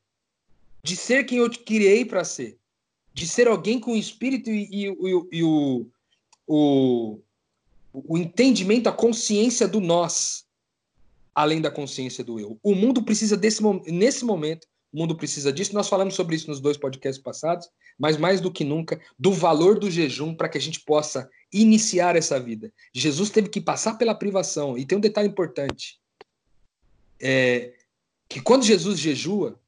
[0.83, 2.59] de ser quem eu te criei para ser,
[3.13, 5.89] de ser alguém com o espírito e, e, e, e o,
[6.47, 7.19] o,
[7.93, 10.45] o entendimento, a consciência do nós,
[11.33, 12.59] além da consciência do eu.
[12.63, 15.73] O mundo precisa desse nesse momento o mundo precisa disso.
[15.73, 19.77] Nós falamos sobre isso nos dois podcasts passados, mas mais do que nunca, do valor
[19.77, 22.71] do jejum para que a gente possa iniciar essa vida.
[22.93, 24.77] Jesus teve que passar pela privação.
[24.77, 25.99] E tem um detalhe importante:
[27.19, 27.73] é,
[28.29, 29.59] que quando Jesus jejua,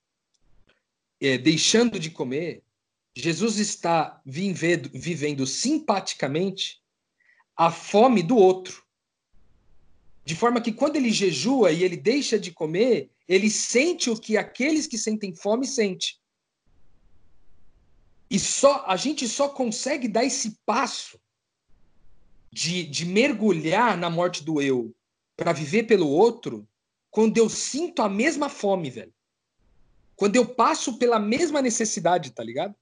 [1.20, 2.64] é, deixando de comer,
[3.20, 6.80] Jesus está vivendo, vivendo simpaticamente
[7.56, 8.84] a fome do outro.
[10.24, 14.38] De forma que quando ele jejua e ele deixa de comer, ele sente o que
[14.38, 16.10] aqueles que sentem fome sentem.
[18.30, 21.20] E só a gente só consegue dar esse passo
[22.52, 24.96] de, de mergulhar na morte do eu
[25.36, 26.70] para viver pelo outro
[27.10, 29.14] quando eu sinto a mesma fome, velho.
[30.16, 32.76] Quando eu passo pela mesma necessidade, tá ligado?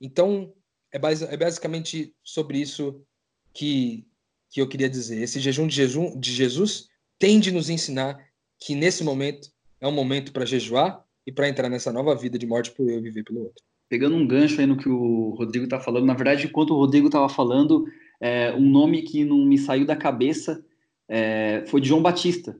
[0.00, 0.52] Então,
[0.92, 3.02] é, base, é basicamente sobre isso
[3.52, 4.06] que,
[4.48, 5.22] que eu queria dizer.
[5.22, 8.18] Esse jejum de, jejum de Jesus tem de nos ensinar
[8.58, 12.46] que nesse momento é um momento para jejuar e para entrar nessa nova vida de
[12.46, 13.62] morte por eu viver pelo outro.
[13.88, 17.06] Pegando um gancho aí no que o Rodrigo está falando, na verdade, enquanto o Rodrigo
[17.06, 17.86] estava falando,
[18.20, 20.64] é, um nome que não me saiu da cabeça
[21.08, 22.56] é, foi de João Batista.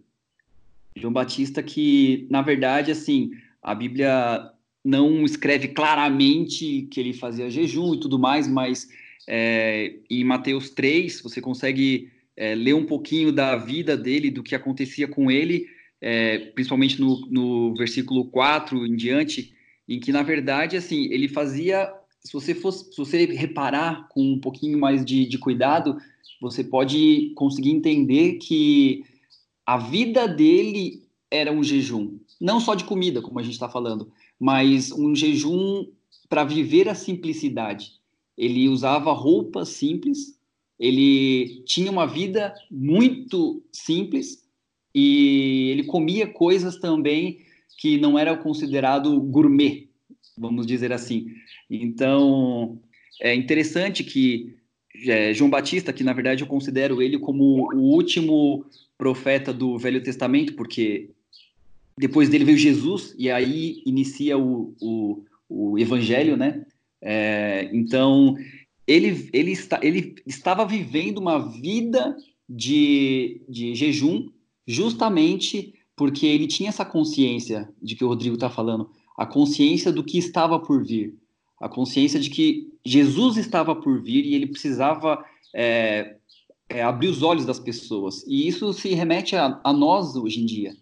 [0.96, 3.30] João Batista que, na verdade, assim,
[3.62, 4.52] a Bíblia
[4.84, 8.88] não escreve claramente que ele fazia jejum e tudo mais, mas
[9.28, 14.54] é, em Mateus 3 você consegue é, ler um pouquinho da vida dele, do que
[14.54, 15.66] acontecia com ele,
[16.00, 19.52] é, principalmente no, no versículo 4 em diante,
[19.86, 21.92] em que, na verdade, assim, ele fazia.
[22.20, 25.98] Se você fosse, se você reparar com um pouquinho mais de, de cuidado,
[26.40, 29.04] você pode conseguir entender que
[29.66, 34.10] a vida dele era um jejum, não só de comida, como a gente está falando,
[34.40, 35.86] mas um jejum
[36.28, 37.92] para viver a simplicidade.
[38.38, 40.38] Ele usava roupas simples,
[40.78, 44.42] ele tinha uma vida muito simples
[44.94, 47.40] e ele comia coisas também
[47.76, 49.88] que não era considerado gourmet,
[50.38, 51.26] vamos dizer assim.
[51.68, 52.80] Então,
[53.20, 54.54] é interessante que
[55.06, 58.64] é, João Batista, que na verdade eu considero ele como o último
[58.98, 61.10] profeta do Velho Testamento, porque
[62.00, 66.64] depois dele veio Jesus e aí inicia o, o, o Evangelho, né?
[67.02, 68.36] É, então
[68.86, 72.16] ele, ele, está, ele estava vivendo uma vida
[72.48, 74.28] de, de jejum
[74.66, 80.02] justamente porque ele tinha essa consciência de que o Rodrigo está falando, a consciência do
[80.02, 81.14] que estava por vir,
[81.60, 85.22] a consciência de que Jesus estava por vir e ele precisava
[85.54, 86.16] é,
[86.70, 88.24] é, abrir os olhos das pessoas.
[88.26, 90.74] E isso se remete a, a nós hoje em dia.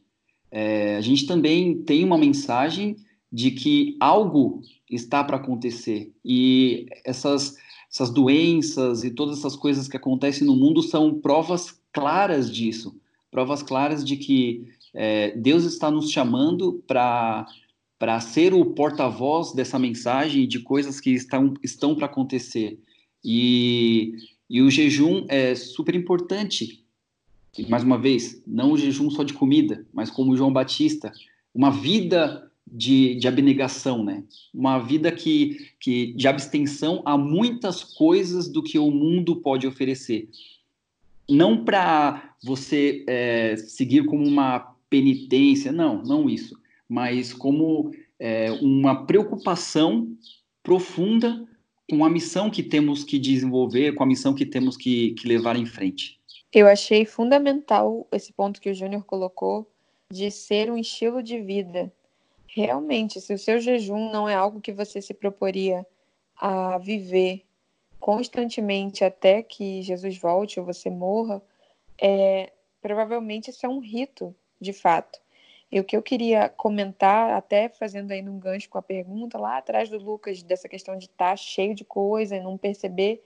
[0.50, 2.96] É, a gente também tem uma mensagem
[3.30, 7.56] de que algo está para acontecer e essas
[7.90, 12.94] essas doenças e todas essas coisas que acontecem no mundo são provas claras disso,
[13.30, 17.46] provas claras de que é, Deus está nos chamando para
[17.98, 22.78] para ser o porta-voz dessa mensagem de coisas que estão, estão para acontecer.
[23.24, 24.12] E,
[24.48, 26.84] e o jejum é super importante.
[27.56, 31.12] E, mais uma vez, não o jejum só de comida, mas como João Batista,
[31.54, 34.24] uma vida de, de abnegação, né?
[34.52, 40.28] Uma vida que, que de abstenção a muitas coisas do que o mundo pode oferecer.
[41.28, 46.58] Não para você é, seguir como uma penitência, não, não isso
[46.88, 50.08] mas como é, uma preocupação
[50.62, 51.46] profunda
[51.90, 55.56] com a missão que temos que desenvolver, com a missão que temos que, que levar
[55.56, 56.17] em frente.
[56.52, 59.70] Eu achei fundamental esse ponto que o Júnior colocou
[60.11, 61.92] de ser um estilo de vida.
[62.46, 65.87] Realmente, se o seu jejum não é algo que você se proporia
[66.37, 67.44] a viver
[68.00, 71.42] constantemente até que Jesus volte ou você morra,
[72.00, 75.20] é, provavelmente isso é um rito, de fato.
[75.70, 79.58] E o que eu queria comentar, até fazendo aí um gancho com a pergunta lá
[79.58, 83.22] atrás do Lucas, dessa questão de estar tá cheio de coisa e não perceber,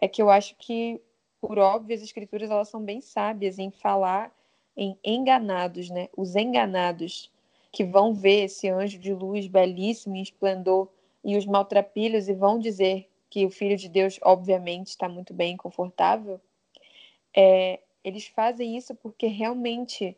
[0.00, 1.00] é que eu acho que,
[1.40, 4.34] por óbvio, as escrituras elas são bem sábias em falar
[4.76, 6.08] em enganados, né?
[6.16, 7.30] Os enganados
[7.72, 10.88] que vão ver esse anjo de luz belíssimo em esplendor
[11.24, 15.56] e os maltrapilhos e vão dizer que o Filho de Deus, obviamente, está muito bem,
[15.56, 16.40] confortável.
[17.34, 20.16] É, eles fazem isso porque realmente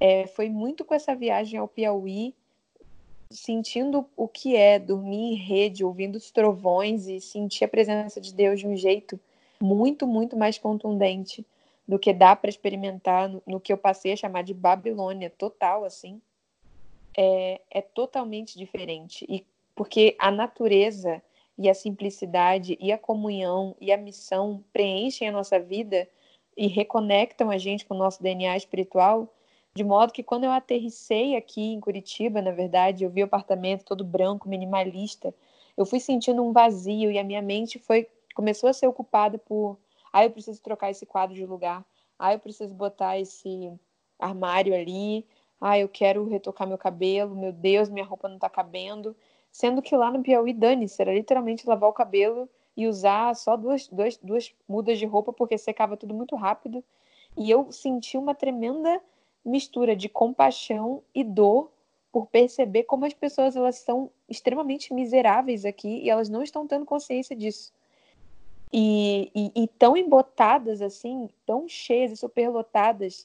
[0.00, 2.34] é, foi muito com essa viagem ao Piauí,
[3.30, 8.32] sentindo o que é dormir em rede, ouvindo os trovões e sentir a presença de
[8.32, 9.20] Deus de um jeito
[9.60, 11.46] muito, muito mais contundente
[11.86, 15.84] do que dá para experimentar no, no, que eu passei a chamar de Babilônia total,
[15.84, 16.20] assim,
[17.16, 19.26] é, é totalmente diferente.
[19.28, 21.22] E porque a natureza
[21.58, 26.08] e a simplicidade e a comunhão e a missão preenchem a nossa vida
[26.56, 29.28] e reconectam a gente com o nosso DNA espiritual
[29.74, 33.84] de modo que quando eu aterrissei aqui em Curitiba, na verdade, eu vi o apartamento
[33.84, 35.34] todo branco, minimalista,
[35.76, 39.78] eu fui sentindo um vazio e a minha mente foi começou a ser ocupada por,
[40.12, 41.84] ah, eu preciso trocar esse quadro de lugar,
[42.18, 43.72] ah, eu preciso botar esse
[44.18, 45.26] armário ali,
[45.60, 49.16] ah, eu quero retocar meu cabelo, meu Deus, minha roupa não tá cabendo,
[49.50, 53.86] sendo que lá no Piauí, dane-se, era literalmente lavar o cabelo e usar só duas,
[53.88, 56.82] duas, duas mudas de roupa porque secava tudo muito rápido.
[57.36, 59.00] E eu senti uma tremenda
[59.44, 61.70] mistura de compaixão e dor
[62.10, 66.84] por perceber como as pessoas elas são extremamente miseráveis aqui e elas não estão tendo
[66.84, 67.72] consciência disso.
[68.76, 73.24] E, e, e tão embotadas assim, tão cheias e superlotadas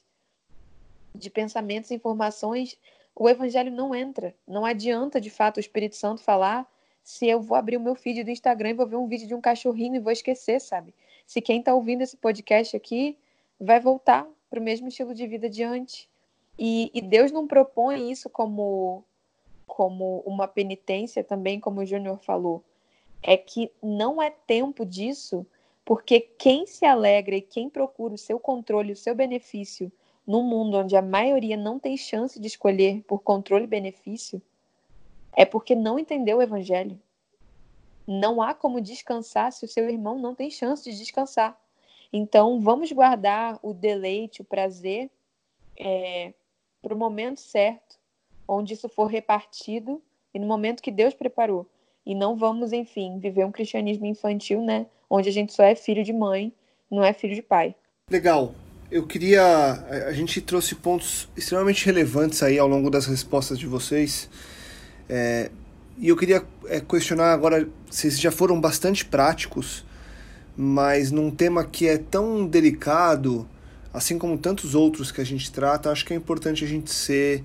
[1.12, 2.78] de pensamentos e informações,
[3.16, 4.32] o evangelho não entra.
[4.46, 6.70] Não adianta, de fato, o Espírito Santo falar
[7.02, 9.34] se eu vou abrir o meu feed do Instagram e vou ver um vídeo de
[9.34, 10.94] um cachorrinho e vou esquecer, sabe?
[11.26, 13.18] Se quem está ouvindo esse podcast aqui
[13.58, 16.08] vai voltar para o mesmo estilo de vida de antes.
[16.56, 19.02] E, e Deus não propõe isso como,
[19.66, 22.62] como uma penitência também, como o Júnior falou.
[23.22, 25.46] É que não é tempo disso,
[25.84, 29.90] porque quem se alegra e quem procura o seu controle, o seu benefício,
[30.26, 34.40] num mundo onde a maioria não tem chance de escolher por controle e benefício,
[35.36, 37.00] é porque não entendeu o evangelho.
[38.06, 41.58] Não há como descansar se o seu irmão não tem chance de descansar.
[42.12, 45.10] Então, vamos guardar o deleite, o prazer,
[45.76, 46.34] é,
[46.82, 47.98] para o momento certo,
[48.46, 50.02] onde isso for repartido
[50.34, 51.66] e no momento que Deus preparou.
[52.10, 54.86] E não vamos, enfim, viver um cristianismo infantil, né?
[55.08, 56.52] Onde a gente só é filho de mãe,
[56.90, 57.72] não é filho de pai.
[58.10, 58.52] Legal.
[58.90, 59.40] Eu queria.
[60.08, 64.28] A gente trouxe pontos extremamente relevantes aí ao longo das respostas de vocês.
[65.08, 65.52] É,
[65.96, 69.84] e eu queria é, questionar agora, vocês já foram bastante práticos,
[70.56, 73.48] mas num tema que é tão delicado,
[73.94, 77.44] assim como tantos outros que a gente trata, acho que é importante a gente ser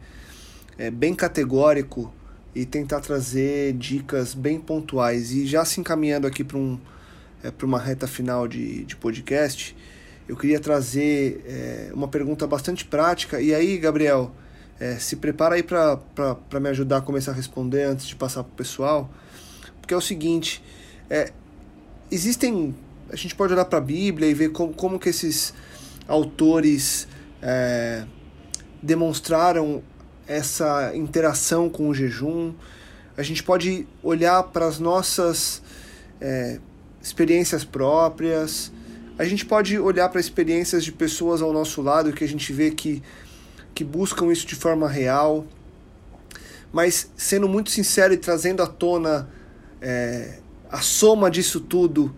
[0.76, 2.12] é, bem categórico
[2.56, 5.32] e tentar trazer dicas bem pontuais.
[5.32, 6.80] E já se encaminhando aqui para um,
[7.44, 9.76] é, uma reta final de, de podcast,
[10.28, 13.42] eu queria trazer é, uma pergunta bastante prática.
[13.42, 14.32] E aí, Gabriel,
[14.80, 18.54] é, se prepara aí para me ajudar a começar a responder antes de passar para
[18.54, 19.12] o pessoal.
[19.82, 20.64] Porque é o seguinte:
[21.10, 21.32] é,
[22.10, 22.74] existem.
[23.10, 25.54] A gente pode olhar para a Bíblia e ver como, como que esses
[26.08, 27.08] autores
[27.42, 28.04] é,
[28.82, 29.84] demonstraram
[30.28, 32.54] essa interação com o jejum.
[33.18, 35.62] a gente pode olhar para as nossas
[36.20, 36.60] é,
[37.02, 38.72] experiências próprias,
[39.18, 42.72] a gente pode olhar para experiências de pessoas ao nosso lado que a gente vê
[42.72, 43.02] que,
[43.74, 45.46] que buscam isso de forma real,
[46.74, 49.30] mas sendo muito sincero e trazendo à tona
[49.82, 52.14] é, a soma disso tudo,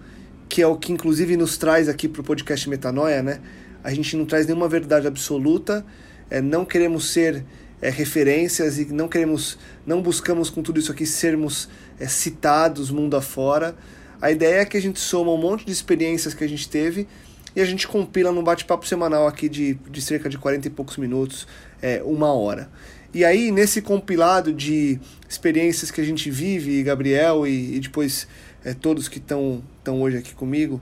[0.50, 3.42] que é o que inclusive nos traz aqui para o podcast Metanoia, né?
[3.84, 5.86] A gente não traz nenhuma verdade absoluta,
[6.30, 7.46] é, não queremos ser
[7.82, 11.70] é, referências e não queremos, não buscamos com tudo isso aqui sermos
[12.00, 13.76] é, citados mundo afora.
[14.22, 17.08] A ideia é que a gente soma um monte de experiências que a gente teve
[17.56, 20.98] e a gente compila num bate-papo semanal aqui de, de cerca de 40 e poucos
[20.98, 21.48] minutos,
[21.82, 22.70] é, uma hora.
[23.14, 28.28] E aí, nesse compilado de experiências que a gente vive, Gabriel e, e depois
[28.64, 30.82] é, todos que estão hoje aqui comigo,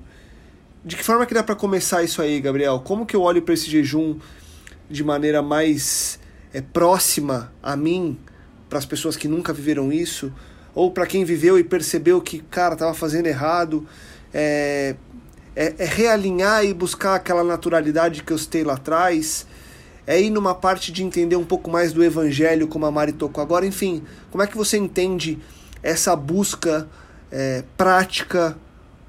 [0.84, 2.80] de que forma que dá para começar isso aí, Gabriel?
[2.80, 4.20] Como que eu olho para esse jejum
[4.90, 6.20] de maneira mais
[6.56, 8.18] é, próxima a mim,
[8.70, 10.32] para as pessoas que nunca viveram isso,
[10.74, 13.86] ou para quem viveu e percebeu que, cara, estava fazendo errado,
[14.34, 14.96] é,
[15.54, 19.46] é, é, realinhar e buscar aquela naturalidade que eu citei lá atrás,
[20.08, 23.42] é ir numa parte de entender um pouco mais do evangelho, como a Mari tocou
[23.42, 24.02] agora, enfim,
[24.32, 25.38] como é que você entende
[25.84, 26.88] essa busca
[27.30, 28.58] é, prática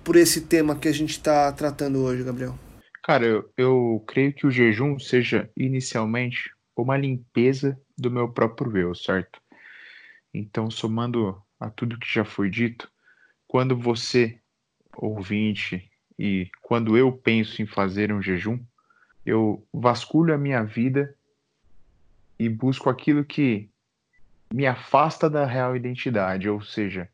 [0.03, 2.59] por esse tema que a gente está tratando hoje, Gabriel?
[3.05, 8.95] Cara, eu, eu creio que o jejum seja inicialmente uma limpeza do meu próprio eu,
[8.95, 9.41] certo?
[10.33, 12.91] Então, somando a tudo que já foi dito,
[13.49, 14.39] quando você,
[14.97, 18.59] ouvinte, e quando eu penso em fazer um jejum,
[19.25, 21.17] eu vasculho a minha vida
[22.39, 23.71] e busco aquilo que
[24.53, 27.09] me afasta da real identidade, ou seja,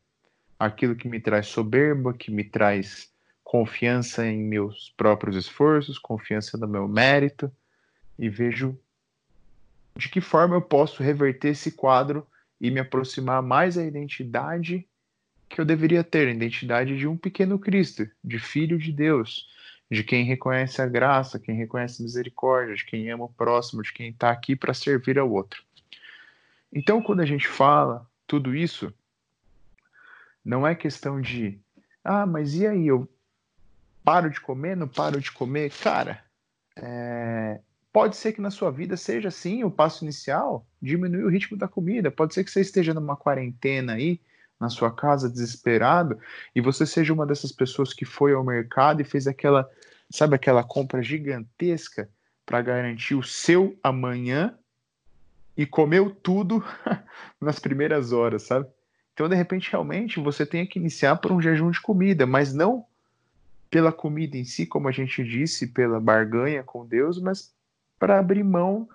[0.59, 3.11] aquilo que me traz soberba, que me traz
[3.43, 7.51] confiança em meus próprios esforços, confiança no meu mérito,
[8.17, 8.77] e vejo
[9.95, 12.25] de que forma eu posso reverter esse quadro
[12.59, 14.87] e me aproximar mais da identidade
[15.49, 19.47] que eu deveria ter, a identidade de um pequeno Cristo, de filho de Deus,
[19.91, 23.93] de quem reconhece a graça, quem reconhece a misericórdia, de quem ama o próximo, de
[23.93, 25.63] quem está aqui para servir ao outro.
[26.71, 28.91] Então, quando a gente fala tudo isso,
[30.43, 31.59] não é questão de,
[32.03, 33.07] ah, mas e aí, eu
[34.03, 35.71] paro de comer, não paro de comer?
[35.71, 36.23] Cara,
[36.75, 37.59] é...
[37.93, 41.67] pode ser que na sua vida seja assim o passo inicial, diminuir o ritmo da
[41.67, 42.09] comida.
[42.09, 44.19] Pode ser que você esteja numa quarentena aí,
[44.59, 46.17] na sua casa, desesperado,
[46.55, 49.69] e você seja uma dessas pessoas que foi ao mercado e fez aquela,
[50.09, 52.09] sabe, aquela compra gigantesca
[52.45, 54.57] para garantir o seu amanhã
[55.55, 56.63] e comeu tudo
[57.39, 58.67] nas primeiras horas, sabe?
[59.13, 62.85] Então, de repente, realmente, você tem que iniciar por um jejum de comida, mas não
[63.69, 67.52] pela comida em si, como a gente disse, pela barganha com Deus, mas
[68.03, 68.89] para abrir mão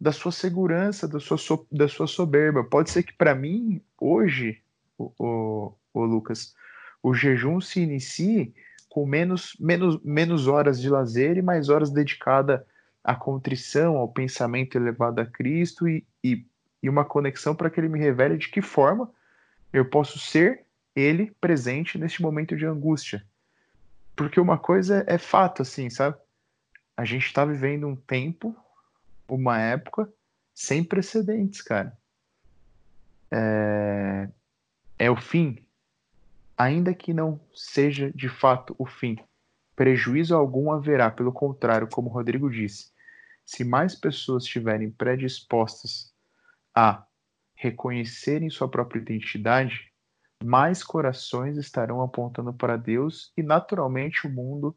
[0.00, 2.64] da sua segurança, da sua, so, da sua soberba.
[2.64, 4.60] Pode ser que para mim, hoje,
[4.98, 6.52] o, o, o, Lucas,
[7.00, 8.52] o jejum se inicie
[8.88, 12.60] com menos, menos, menos horas de lazer e mais horas dedicadas
[13.04, 16.44] à contrição, ao pensamento elevado a Cristo e, e,
[16.82, 19.08] e uma conexão para que ele me revele de que forma
[19.72, 20.64] eu posso ser
[20.96, 23.24] ele presente neste momento de angústia.
[24.16, 26.16] Porque uma coisa é fato, assim, sabe?
[26.96, 28.54] A gente está vivendo um tempo,
[29.28, 30.12] uma época
[30.54, 31.96] sem precedentes, cara.
[33.30, 34.28] É,
[34.98, 35.66] é o fim,
[36.56, 39.18] ainda que não seja de fato o fim.
[39.74, 42.92] Prejuízo algum haverá, pelo contrário, como o Rodrigo disse,
[43.44, 46.12] se mais pessoas estiverem predispostas
[46.74, 47.04] a
[47.54, 49.92] reconhecerem sua própria identidade,
[50.44, 54.76] mais corações estarão apontando para Deus e, naturalmente, o mundo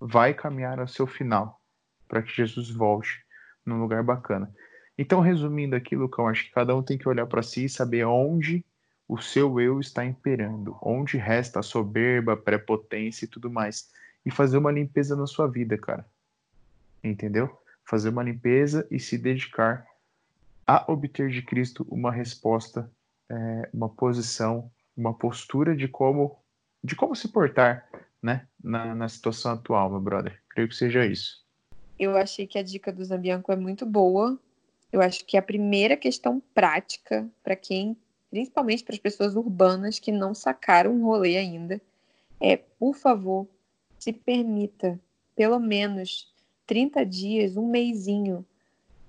[0.00, 1.60] vai caminhar ao seu final,
[2.08, 3.24] para que Jesus volte
[3.64, 4.52] num lugar bacana.
[4.98, 8.04] Então, resumindo aqui, Lucão, acho que cada um tem que olhar para si e saber
[8.04, 8.64] onde
[9.08, 13.90] o seu eu está imperando, onde resta a soberba, a prepotência e tudo mais.
[14.24, 16.06] E fazer uma limpeza na sua vida, cara.
[17.04, 17.56] Entendeu?
[17.84, 19.86] Fazer uma limpeza e se dedicar
[20.66, 22.90] a obter de Cristo uma resposta,
[23.28, 26.38] é, uma posição, uma postura de como
[26.82, 27.88] de como se portar,
[28.26, 30.42] né, na, na situação atual, meu brother.
[30.50, 31.46] Creio que seja isso.
[31.96, 34.36] Eu achei que a dica do Zambianco é muito boa.
[34.92, 37.96] Eu acho que a primeira questão prática para quem,
[38.28, 41.80] principalmente para as pessoas urbanas que não sacaram o rolê ainda,
[42.40, 43.46] é, por favor,
[43.98, 45.00] se permita
[45.36, 46.34] pelo menos
[46.66, 48.44] 30 dias, um mêsinho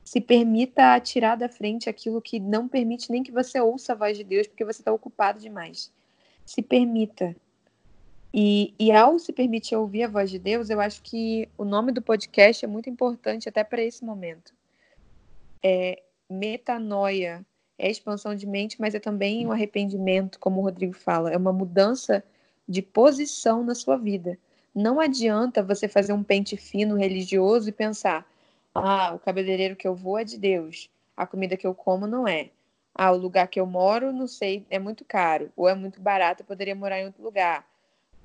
[0.04, 4.16] se permita tirar da frente aquilo que não permite nem que você ouça a voz
[4.16, 5.92] de Deus, porque você está ocupado demais.
[6.46, 7.36] Se permita.
[8.34, 11.92] E, e ao se permitir ouvir a voz de Deus, eu acho que o nome
[11.92, 14.54] do podcast é muito importante até para esse momento.
[15.64, 17.46] É metanoia,
[17.78, 21.54] é expansão de mente, mas é também um arrependimento, como o Rodrigo fala, é uma
[21.54, 22.24] mudança
[22.68, 24.38] de posição na sua vida.
[24.76, 28.28] Não adianta você fazer um pente fino religioso e pensar:
[28.76, 32.28] ah, o cabeleireiro que eu vou é de Deus, a comida que eu como não
[32.28, 32.50] é.
[32.94, 36.42] Ah, o lugar que eu moro, não sei, é muito caro, ou é muito barato,
[36.42, 37.66] eu poderia morar em outro lugar.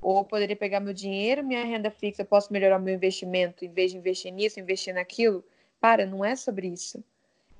[0.02, 3.92] Ou poderia pegar meu dinheiro, minha renda fixa, eu posso melhorar meu investimento, em vez
[3.92, 5.44] de investir nisso, investir naquilo.
[5.80, 7.02] Para, não é sobre isso.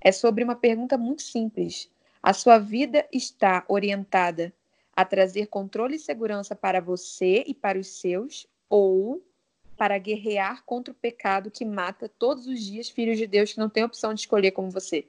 [0.01, 1.89] É sobre uma pergunta muito simples.
[2.21, 4.53] A sua vida está orientada
[4.95, 9.23] a trazer controle e segurança para você e para os seus, ou
[9.77, 13.69] para guerrear contra o pecado que mata todos os dias filhos de Deus que não
[13.69, 15.07] têm opção de escolher como você?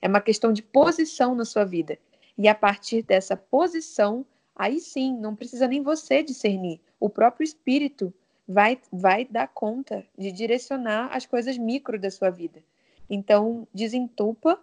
[0.00, 1.98] É uma questão de posição na sua vida.
[2.36, 4.24] E a partir dessa posição,
[4.58, 6.80] aí sim, não precisa nem você discernir.
[6.98, 8.12] O próprio Espírito
[8.46, 12.62] vai, vai dar conta de direcionar as coisas micro da sua vida.
[13.08, 14.60] Então, desentupa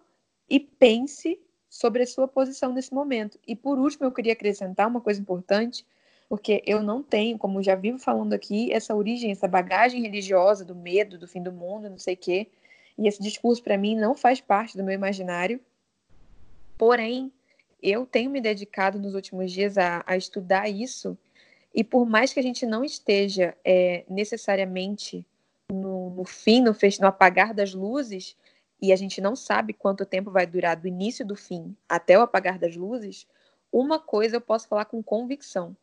[0.49, 1.39] e pense
[1.69, 3.39] sobre a sua posição nesse momento.
[3.47, 5.85] E por último, eu queria acrescentar uma coisa importante,
[6.27, 10.75] porque eu não tenho, como já vivo falando aqui, essa origem, essa bagagem religiosa do
[10.75, 12.47] medo, do fim do mundo, não sei o quê.
[12.97, 15.59] E esse discurso para mim não faz parte do meu imaginário.
[16.77, 17.31] Porém,
[17.85, 21.17] eu tenho me dedicado nos últimos dias a, a estudar isso.
[21.73, 25.25] E por mais que a gente não esteja é, necessariamente
[25.71, 28.35] no, no fim, no, no apagar das luzes,
[28.81, 32.21] e a gente não sabe quanto tempo vai durar do início do fim até o
[32.21, 33.27] apagar das luzes,
[33.71, 35.75] uma coisa eu posso falar com convicção.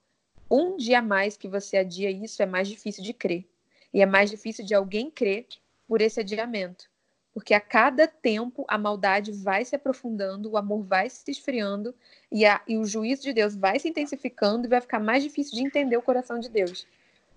[0.50, 3.46] Um dia a mais que você adia isso é mais difícil de crer.
[3.92, 5.46] E é mais difícil de alguém crer
[5.86, 6.90] por esse adiamento.
[7.34, 11.94] Porque a cada tempo a maldade vai se aprofundando, o amor vai se esfriando
[12.30, 15.54] e, a, e o juízo de Deus vai se intensificando e vai ficar mais difícil
[15.54, 16.86] de entender o coração de Deus.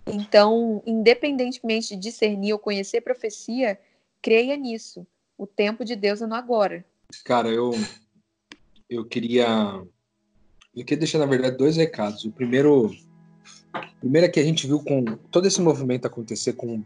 [0.06, 3.78] Então, independentemente de discernir ou conhecer profecia,
[4.20, 5.06] creia nisso.
[5.38, 6.84] O tempo de Deus é no agora.
[7.24, 7.72] Cara, eu
[8.88, 9.46] eu queria
[10.74, 12.24] eu queria deixar na verdade dois recados.
[12.24, 16.84] O primeiro, o primeiro é que a gente viu com todo esse movimento acontecer com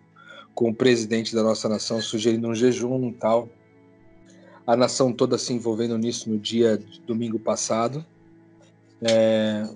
[0.55, 3.49] com o presidente da nossa nação sugerindo um jejum e tal.
[4.67, 8.05] A nação toda se envolvendo nisso no dia domingo passado.
[9.03, 9.67] É,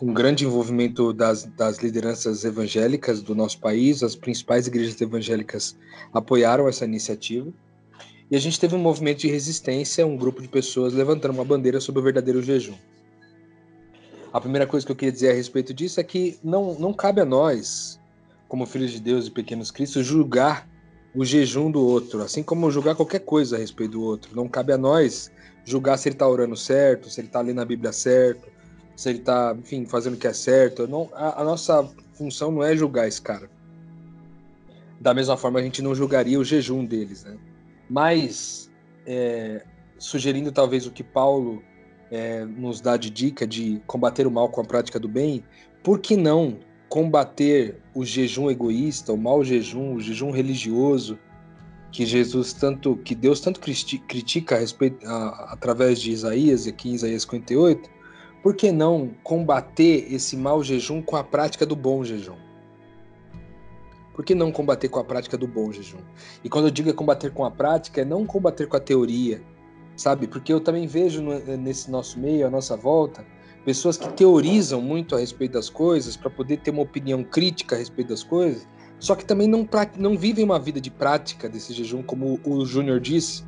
[0.00, 5.76] um grande envolvimento das, das lideranças evangélicas do nosso país, as principais igrejas evangélicas
[6.12, 7.52] apoiaram essa iniciativa.
[8.30, 11.80] E a gente teve um movimento de resistência, um grupo de pessoas levantando uma bandeira
[11.80, 12.76] sobre o verdadeiro jejum.
[14.32, 17.20] A primeira coisa que eu queria dizer a respeito disso é que não, não cabe
[17.20, 17.99] a nós,
[18.50, 20.68] como filhos de Deus e pequenos cristos, julgar
[21.14, 24.34] o jejum do outro, assim como julgar qualquer coisa a respeito do outro.
[24.34, 25.30] Não cabe a nós
[25.64, 28.50] julgar se ele está orando certo, se ele está lendo a Bíblia certo,
[28.96, 30.88] se ele tá, enfim, fazendo o que é certo.
[30.88, 33.48] Não, a, a, nossa função não é julgar esse cara.
[35.00, 37.38] Da mesma forma, a gente não julgaria o jejum deles, né?
[37.88, 38.68] Mas,
[39.06, 39.64] é,
[39.96, 41.62] sugerindo talvez o que Paulo
[42.10, 45.44] é, nos dá de dica de combater o mal com a prática do bem,
[45.84, 46.58] por que não
[46.90, 51.16] combater o jejum egoísta, o mau jejum, o jejum religioso,
[51.92, 56.94] que Jesus tanto, que Deus tanto critica a respeito, a, através de Isaías, aqui em
[56.94, 57.88] Isaías 58,
[58.42, 62.36] por que não combater esse mau jejum com a prática do bom jejum?
[64.12, 66.00] Por que não combater com a prática do bom jejum?
[66.42, 69.40] E quando eu digo é combater com a prática, é não combater com a teoria,
[69.96, 70.26] sabe?
[70.26, 73.24] Porque eu também vejo nesse nosso meio, à nossa volta,
[73.64, 77.78] pessoas que teorizam muito a respeito das coisas para poder ter uma opinião crítica a
[77.78, 78.66] respeito das coisas,
[78.98, 83.00] só que também não, não vivem uma vida de prática desse jejum, como o Júnior
[83.00, 83.44] disse,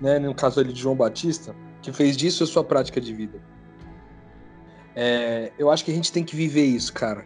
[0.00, 3.40] né, no caso ali de João Batista, que fez disso a sua prática de vida.
[4.94, 7.24] É, eu acho que a gente tem que viver isso, cara.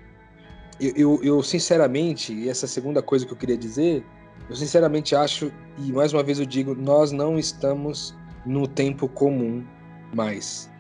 [0.80, 4.04] Eu, eu, eu, sinceramente, e essa segunda coisa que eu queria dizer,
[4.48, 8.14] eu sinceramente acho, e mais uma vez eu digo, nós não estamos
[8.44, 9.64] no tempo comum
[10.14, 10.70] mais.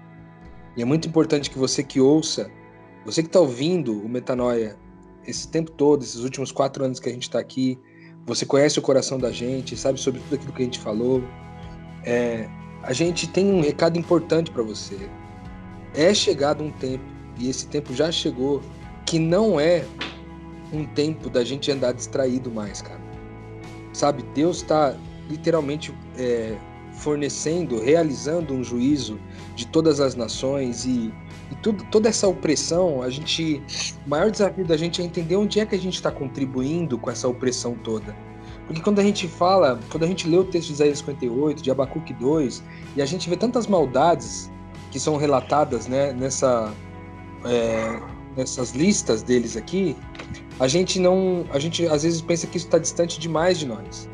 [0.76, 2.50] E é muito importante que você que ouça,
[3.04, 4.76] você que está ouvindo o Metanoia
[5.26, 7.78] esse tempo todo, esses últimos quatro anos que a gente está aqui,
[8.26, 11.22] você conhece o coração da gente, sabe sobre tudo aquilo que a gente falou.
[12.04, 12.48] É,
[12.82, 15.08] a gente tem um recado importante para você
[15.94, 17.04] é chegado um tempo,
[17.38, 18.60] e esse tempo já chegou,
[19.06, 19.84] que não é
[20.72, 23.00] um tempo da gente andar distraído mais, cara.
[23.92, 24.96] Sabe, Deus está
[25.30, 26.56] literalmente é,
[26.98, 29.18] fornecendo, realizando um juízo
[29.54, 31.12] de todas as nações e,
[31.50, 33.62] e tudo, toda essa opressão, a gente,
[34.06, 37.10] o maior desafio da gente é entender onde é que a gente está contribuindo com
[37.10, 38.14] essa opressão toda.
[38.66, 41.70] Porque quando a gente fala, quando a gente lê o texto de Isaías 58, de
[41.70, 42.62] Abacuque 2,
[42.96, 44.50] e a gente vê tantas maldades
[44.90, 46.72] que são relatadas né, nessa,
[47.44, 48.00] é,
[48.36, 49.96] nessas listas deles aqui,
[50.58, 51.44] a gente não.
[51.50, 54.08] A gente às vezes pensa que isso está distante demais de nós.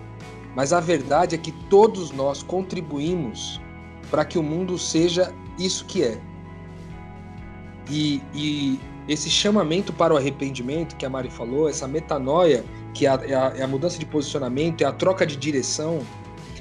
[0.55, 3.61] Mas a verdade é que todos nós contribuímos
[4.11, 6.21] para que o mundo seja isso que é.
[7.89, 13.09] E, e, esse chamamento para o arrependimento que a Mari falou, essa metanoia, que é
[13.09, 16.01] a, é a, é mudança de posicionamento, é a troca de direção,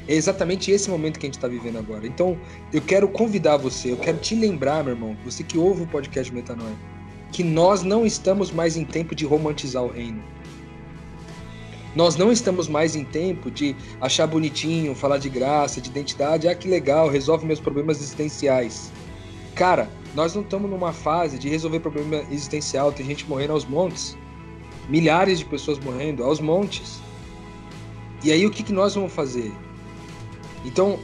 [0.07, 2.07] é exatamente esse momento que a gente está vivendo agora.
[2.07, 2.35] Então,
[2.73, 6.33] eu quero convidar você, eu quero te lembrar, meu irmão, você que ouve o podcast
[6.33, 6.75] Metanoia,
[7.31, 10.23] que nós não estamos mais em tempo de romantizar o reino.
[11.95, 16.53] Nós não estamos mais em tempo de achar bonitinho, falar de graça, de identidade, ah,
[16.53, 18.91] que legal, resolve meus problemas existenciais.
[19.55, 24.17] Cara, nós não estamos numa fase de resolver problema existencial, tem gente morrendo aos montes.
[24.87, 26.99] Milhares de pessoas morrendo aos montes.
[28.23, 29.51] E aí o que, que nós vamos fazer?
[30.65, 30.99] Então,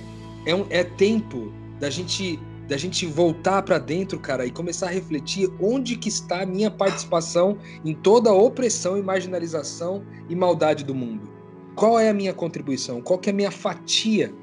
[0.46, 4.92] é, um, é tempo da gente da gente voltar para dentro, cara, e começar a
[4.92, 10.84] refletir onde que está a minha participação em toda a opressão e marginalização e maldade
[10.84, 11.30] do mundo.
[11.76, 13.02] Qual é a minha contribuição?
[13.02, 14.34] Qual que é a minha fatia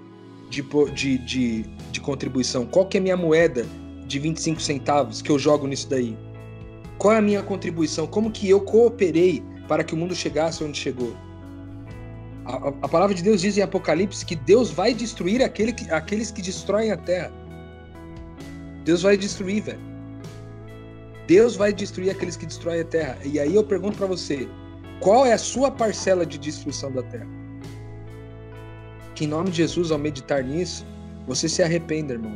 [0.49, 0.63] de,
[0.95, 2.67] de, de, de contribuição?
[2.67, 3.67] Qual que é a minha moeda
[4.07, 6.17] de 25 centavos que eu jogo nisso daí?
[6.99, 8.07] Qual é a minha contribuição?
[8.07, 11.17] Como que eu cooperei para que o mundo chegasse onde chegou?
[12.45, 16.31] A, a, palavra de Deus diz em Apocalipse que Deus vai destruir aquele que, aqueles
[16.31, 17.33] que destroem a terra.
[18.85, 19.93] Deus vai destruir, velho.
[21.27, 23.19] Deus vai destruir aqueles que destroem a terra.
[23.25, 24.49] E aí eu pergunto para você,
[25.01, 27.29] qual é a sua parcela de destruição da terra?
[29.15, 30.85] Que em nome de Jesus, ao meditar nisso,
[31.27, 32.35] você se arrependa, irmão.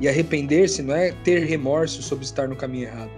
[0.00, 3.10] E arrepender-se não é ter remorso sobre estar no caminho errado.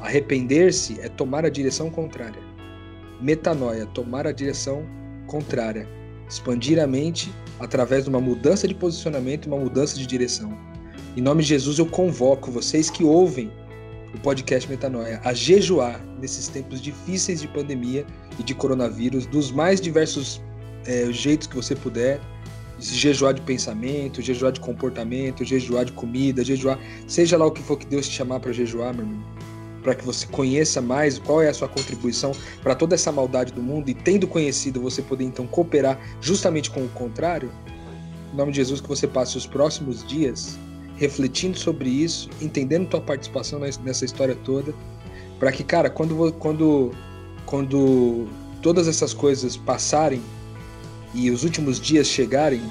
[0.00, 2.42] Arrepender-se é tomar a direção contrária.
[3.20, 4.84] Metanoia, tomar a direção
[5.26, 5.86] contrária.
[6.28, 10.56] Expandir a mente através de uma mudança de posicionamento e uma mudança de direção.
[11.14, 13.52] Em nome de Jesus, eu convoco vocês que ouvem
[14.14, 18.06] o podcast Metanoia a jejuar nesses tempos difíceis de pandemia
[18.38, 20.40] e de coronavírus, dos mais diversos
[20.86, 22.18] é, jeitos que você puder.
[22.80, 27.76] Jejuar de pensamento, jejuar de comportamento, jejuar de comida, jejuar, seja lá o que for
[27.76, 29.22] que Deus te chamar para jejuar, meu irmão,
[29.82, 32.32] para que você conheça mais qual é a sua contribuição
[32.62, 36.80] para toda essa maldade do mundo e tendo conhecido você poder então cooperar justamente com
[36.80, 37.52] o contrário.
[38.32, 40.58] Em nome de Jesus, que você passe os próximos dias
[40.96, 44.74] refletindo sobre isso, entendendo tua participação nessa história toda,
[45.38, 46.92] para que, cara, quando, quando,
[47.46, 48.28] quando
[48.60, 50.22] todas essas coisas passarem
[51.14, 52.62] e os últimos dias chegarem,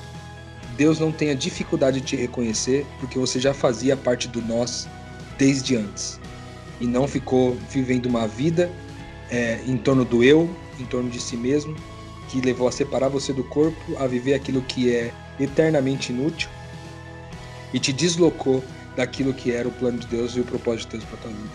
[0.78, 4.88] Deus não tenha dificuldade de te reconhecer, porque você já fazia parte do nós
[5.38, 6.19] desde antes.
[6.80, 8.72] E não ficou vivendo uma vida
[9.30, 10.49] é, em torno do eu,
[10.80, 11.76] em torno de si mesmo,
[12.30, 16.49] que levou a separar você do corpo, a viver aquilo que é eternamente inútil
[17.74, 18.63] e te deslocou
[18.95, 21.49] daquilo que era o plano de Deus e o propósito de Deus para tua vida.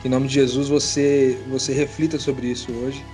[0.00, 3.04] Que em nome de Jesus você, você reflita sobre isso hoje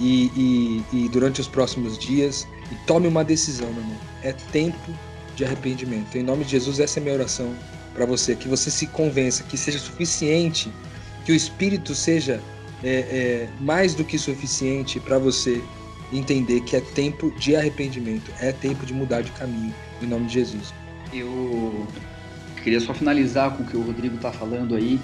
[0.00, 3.96] e, e, e durante os próximos dias e tome uma decisão, meu irmão.
[4.22, 4.92] É tempo
[5.36, 6.16] de arrependimento.
[6.16, 7.54] Em nome de Jesus, essa é a minha oração
[7.94, 8.34] para você.
[8.34, 10.72] Que você se convença que seja suficiente,
[11.24, 12.40] que o Espírito seja
[12.82, 15.62] é, é, mais do que suficiente para você
[16.12, 20.34] entender que é tempo de arrependimento, é tempo de mudar de caminho, em nome de
[20.34, 20.72] Jesus.
[21.12, 21.86] Eu
[22.62, 25.00] queria só finalizar com o que o Rodrigo está falando aí,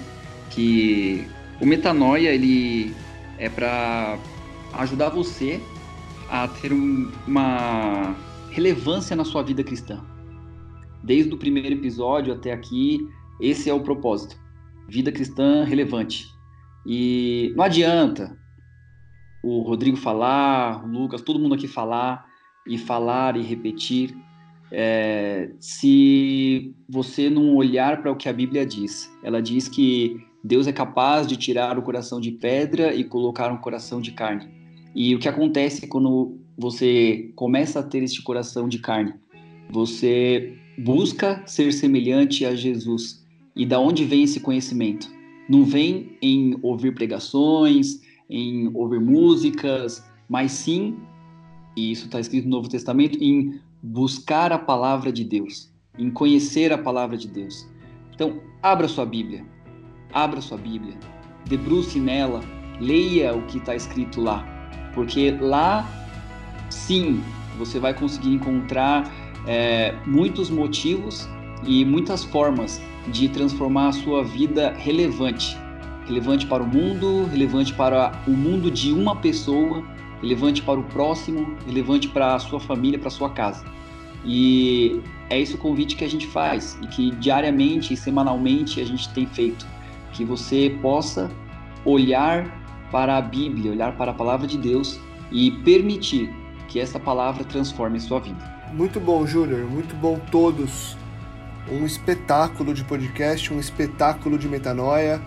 [0.49, 1.27] que
[1.61, 2.93] o metanoia ele
[3.37, 4.17] é para
[4.73, 5.61] ajudar você
[6.29, 8.15] a ter um, uma
[8.51, 10.03] relevância na sua vida cristã.
[11.03, 13.07] Desde o primeiro episódio até aqui,
[13.39, 14.35] esse é o propósito.
[14.87, 16.25] Vida cristã relevante.
[16.85, 18.37] E não adianta
[19.43, 22.25] o Rodrigo falar, o Lucas, todo mundo aqui falar
[22.67, 24.15] e falar e repetir
[24.75, 29.07] é, se você não olhar para o que a Bíblia diz.
[29.23, 33.57] Ela diz que Deus é capaz de tirar o coração de pedra e colocar um
[33.57, 34.47] coração de carne.
[34.95, 39.13] E o que acontece quando você começa a ter este coração de carne?
[39.69, 43.23] Você busca ser semelhante a Jesus.
[43.55, 45.07] E da onde vem esse conhecimento?
[45.47, 50.97] Não vem em ouvir pregações, em ouvir músicas, mas sim,
[51.75, 55.69] e isso está escrito no Novo Testamento, em buscar a palavra de Deus,
[55.99, 57.67] em conhecer a palavra de Deus.
[58.15, 59.45] Então, abra sua Bíblia,
[60.13, 60.97] abra sua Bíblia,
[61.45, 62.39] debruce nela,
[62.79, 64.45] leia o que está escrito lá,
[64.93, 65.85] porque lá,
[66.69, 67.21] sim,
[67.57, 69.11] você vai conseguir encontrar
[69.45, 71.27] é, muitos motivos
[71.65, 75.57] e muitas formas de transformar a sua vida relevante.
[76.05, 79.83] Relevante para o mundo, relevante para o mundo de uma pessoa,
[80.23, 83.63] relevante para o próximo, relevante para a sua família, para a sua casa.
[84.25, 88.85] E é esse o convite que a gente faz e que diariamente e semanalmente a
[88.85, 89.67] gente tem feito,
[90.13, 91.29] que você possa
[91.83, 94.97] olhar para a Bíblia, olhar para a palavra de Deus
[95.29, 96.33] e permitir
[96.69, 98.53] que essa palavra transforme a sua vida.
[98.71, 100.95] Muito bom, Júnior, muito bom todos
[101.69, 105.21] um espetáculo de podcast, um espetáculo de metanoia,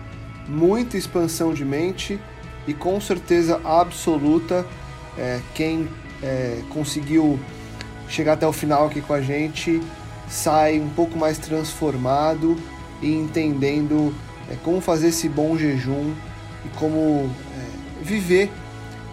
[0.47, 2.19] muita expansão de mente
[2.67, 4.65] e com certeza absoluta
[5.17, 5.87] é, quem
[6.21, 7.39] é, conseguiu
[8.07, 9.81] chegar até o final aqui com a gente
[10.29, 12.57] sai um pouco mais transformado
[13.01, 14.13] e entendendo
[14.51, 16.13] é, como fazer esse bom jejum
[16.65, 18.51] e como é, viver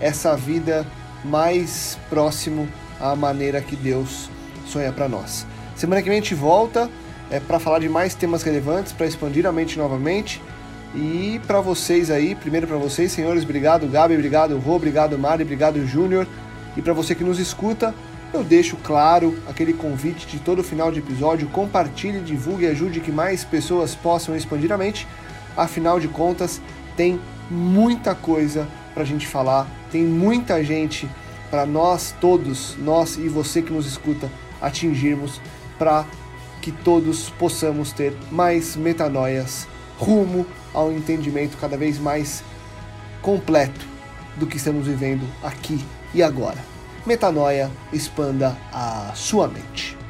[0.01, 0.87] essa vida
[1.25, 2.69] mais próximo
[3.01, 4.29] à maneira que Deus
[4.67, 5.47] sonha para nós.
[5.77, 6.91] Semana que vem a gente volta
[7.31, 10.43] é, para falar de mais temas relevantes, para expandir a mente novamente.
[10.95, 15.85] E para vocês aí, primeiro para vocês, senhores, obrigado Gabi, obrigado Rô, obrigado Mari, obrigado
[15.85, 16.25] Júnior.
[16.77, 17.93] E para você que nos escuta,
[18.33, 23.11] eu deixo claro aquele convite de todo final de episódio, compartilhe, divulgue e ajude que
[23.11, 25.07] mais pessoas possam expandir a mente.
[25.57, 26.61] Afinal de contas,
[26.97, 27.19] tem
[27.51, 31.09] muita coisa para a gente falar, tem muita gente
[31.51, 34.31] para nós todos, nós e você que nos escuta,
[34.61, 35.41] atingirmos
[35.77, 36.07] para
[36.63, 39.67] que todos possamos ter mais metanoias
[39.99, 42.43] rumo ao entendimento cada vez mais
[43.23, 43.87] completo
[44.37, 46.59] do que estamos vivendo aqui e agora.
[47.07, 50.04] Metanoia, expanda a sua mente.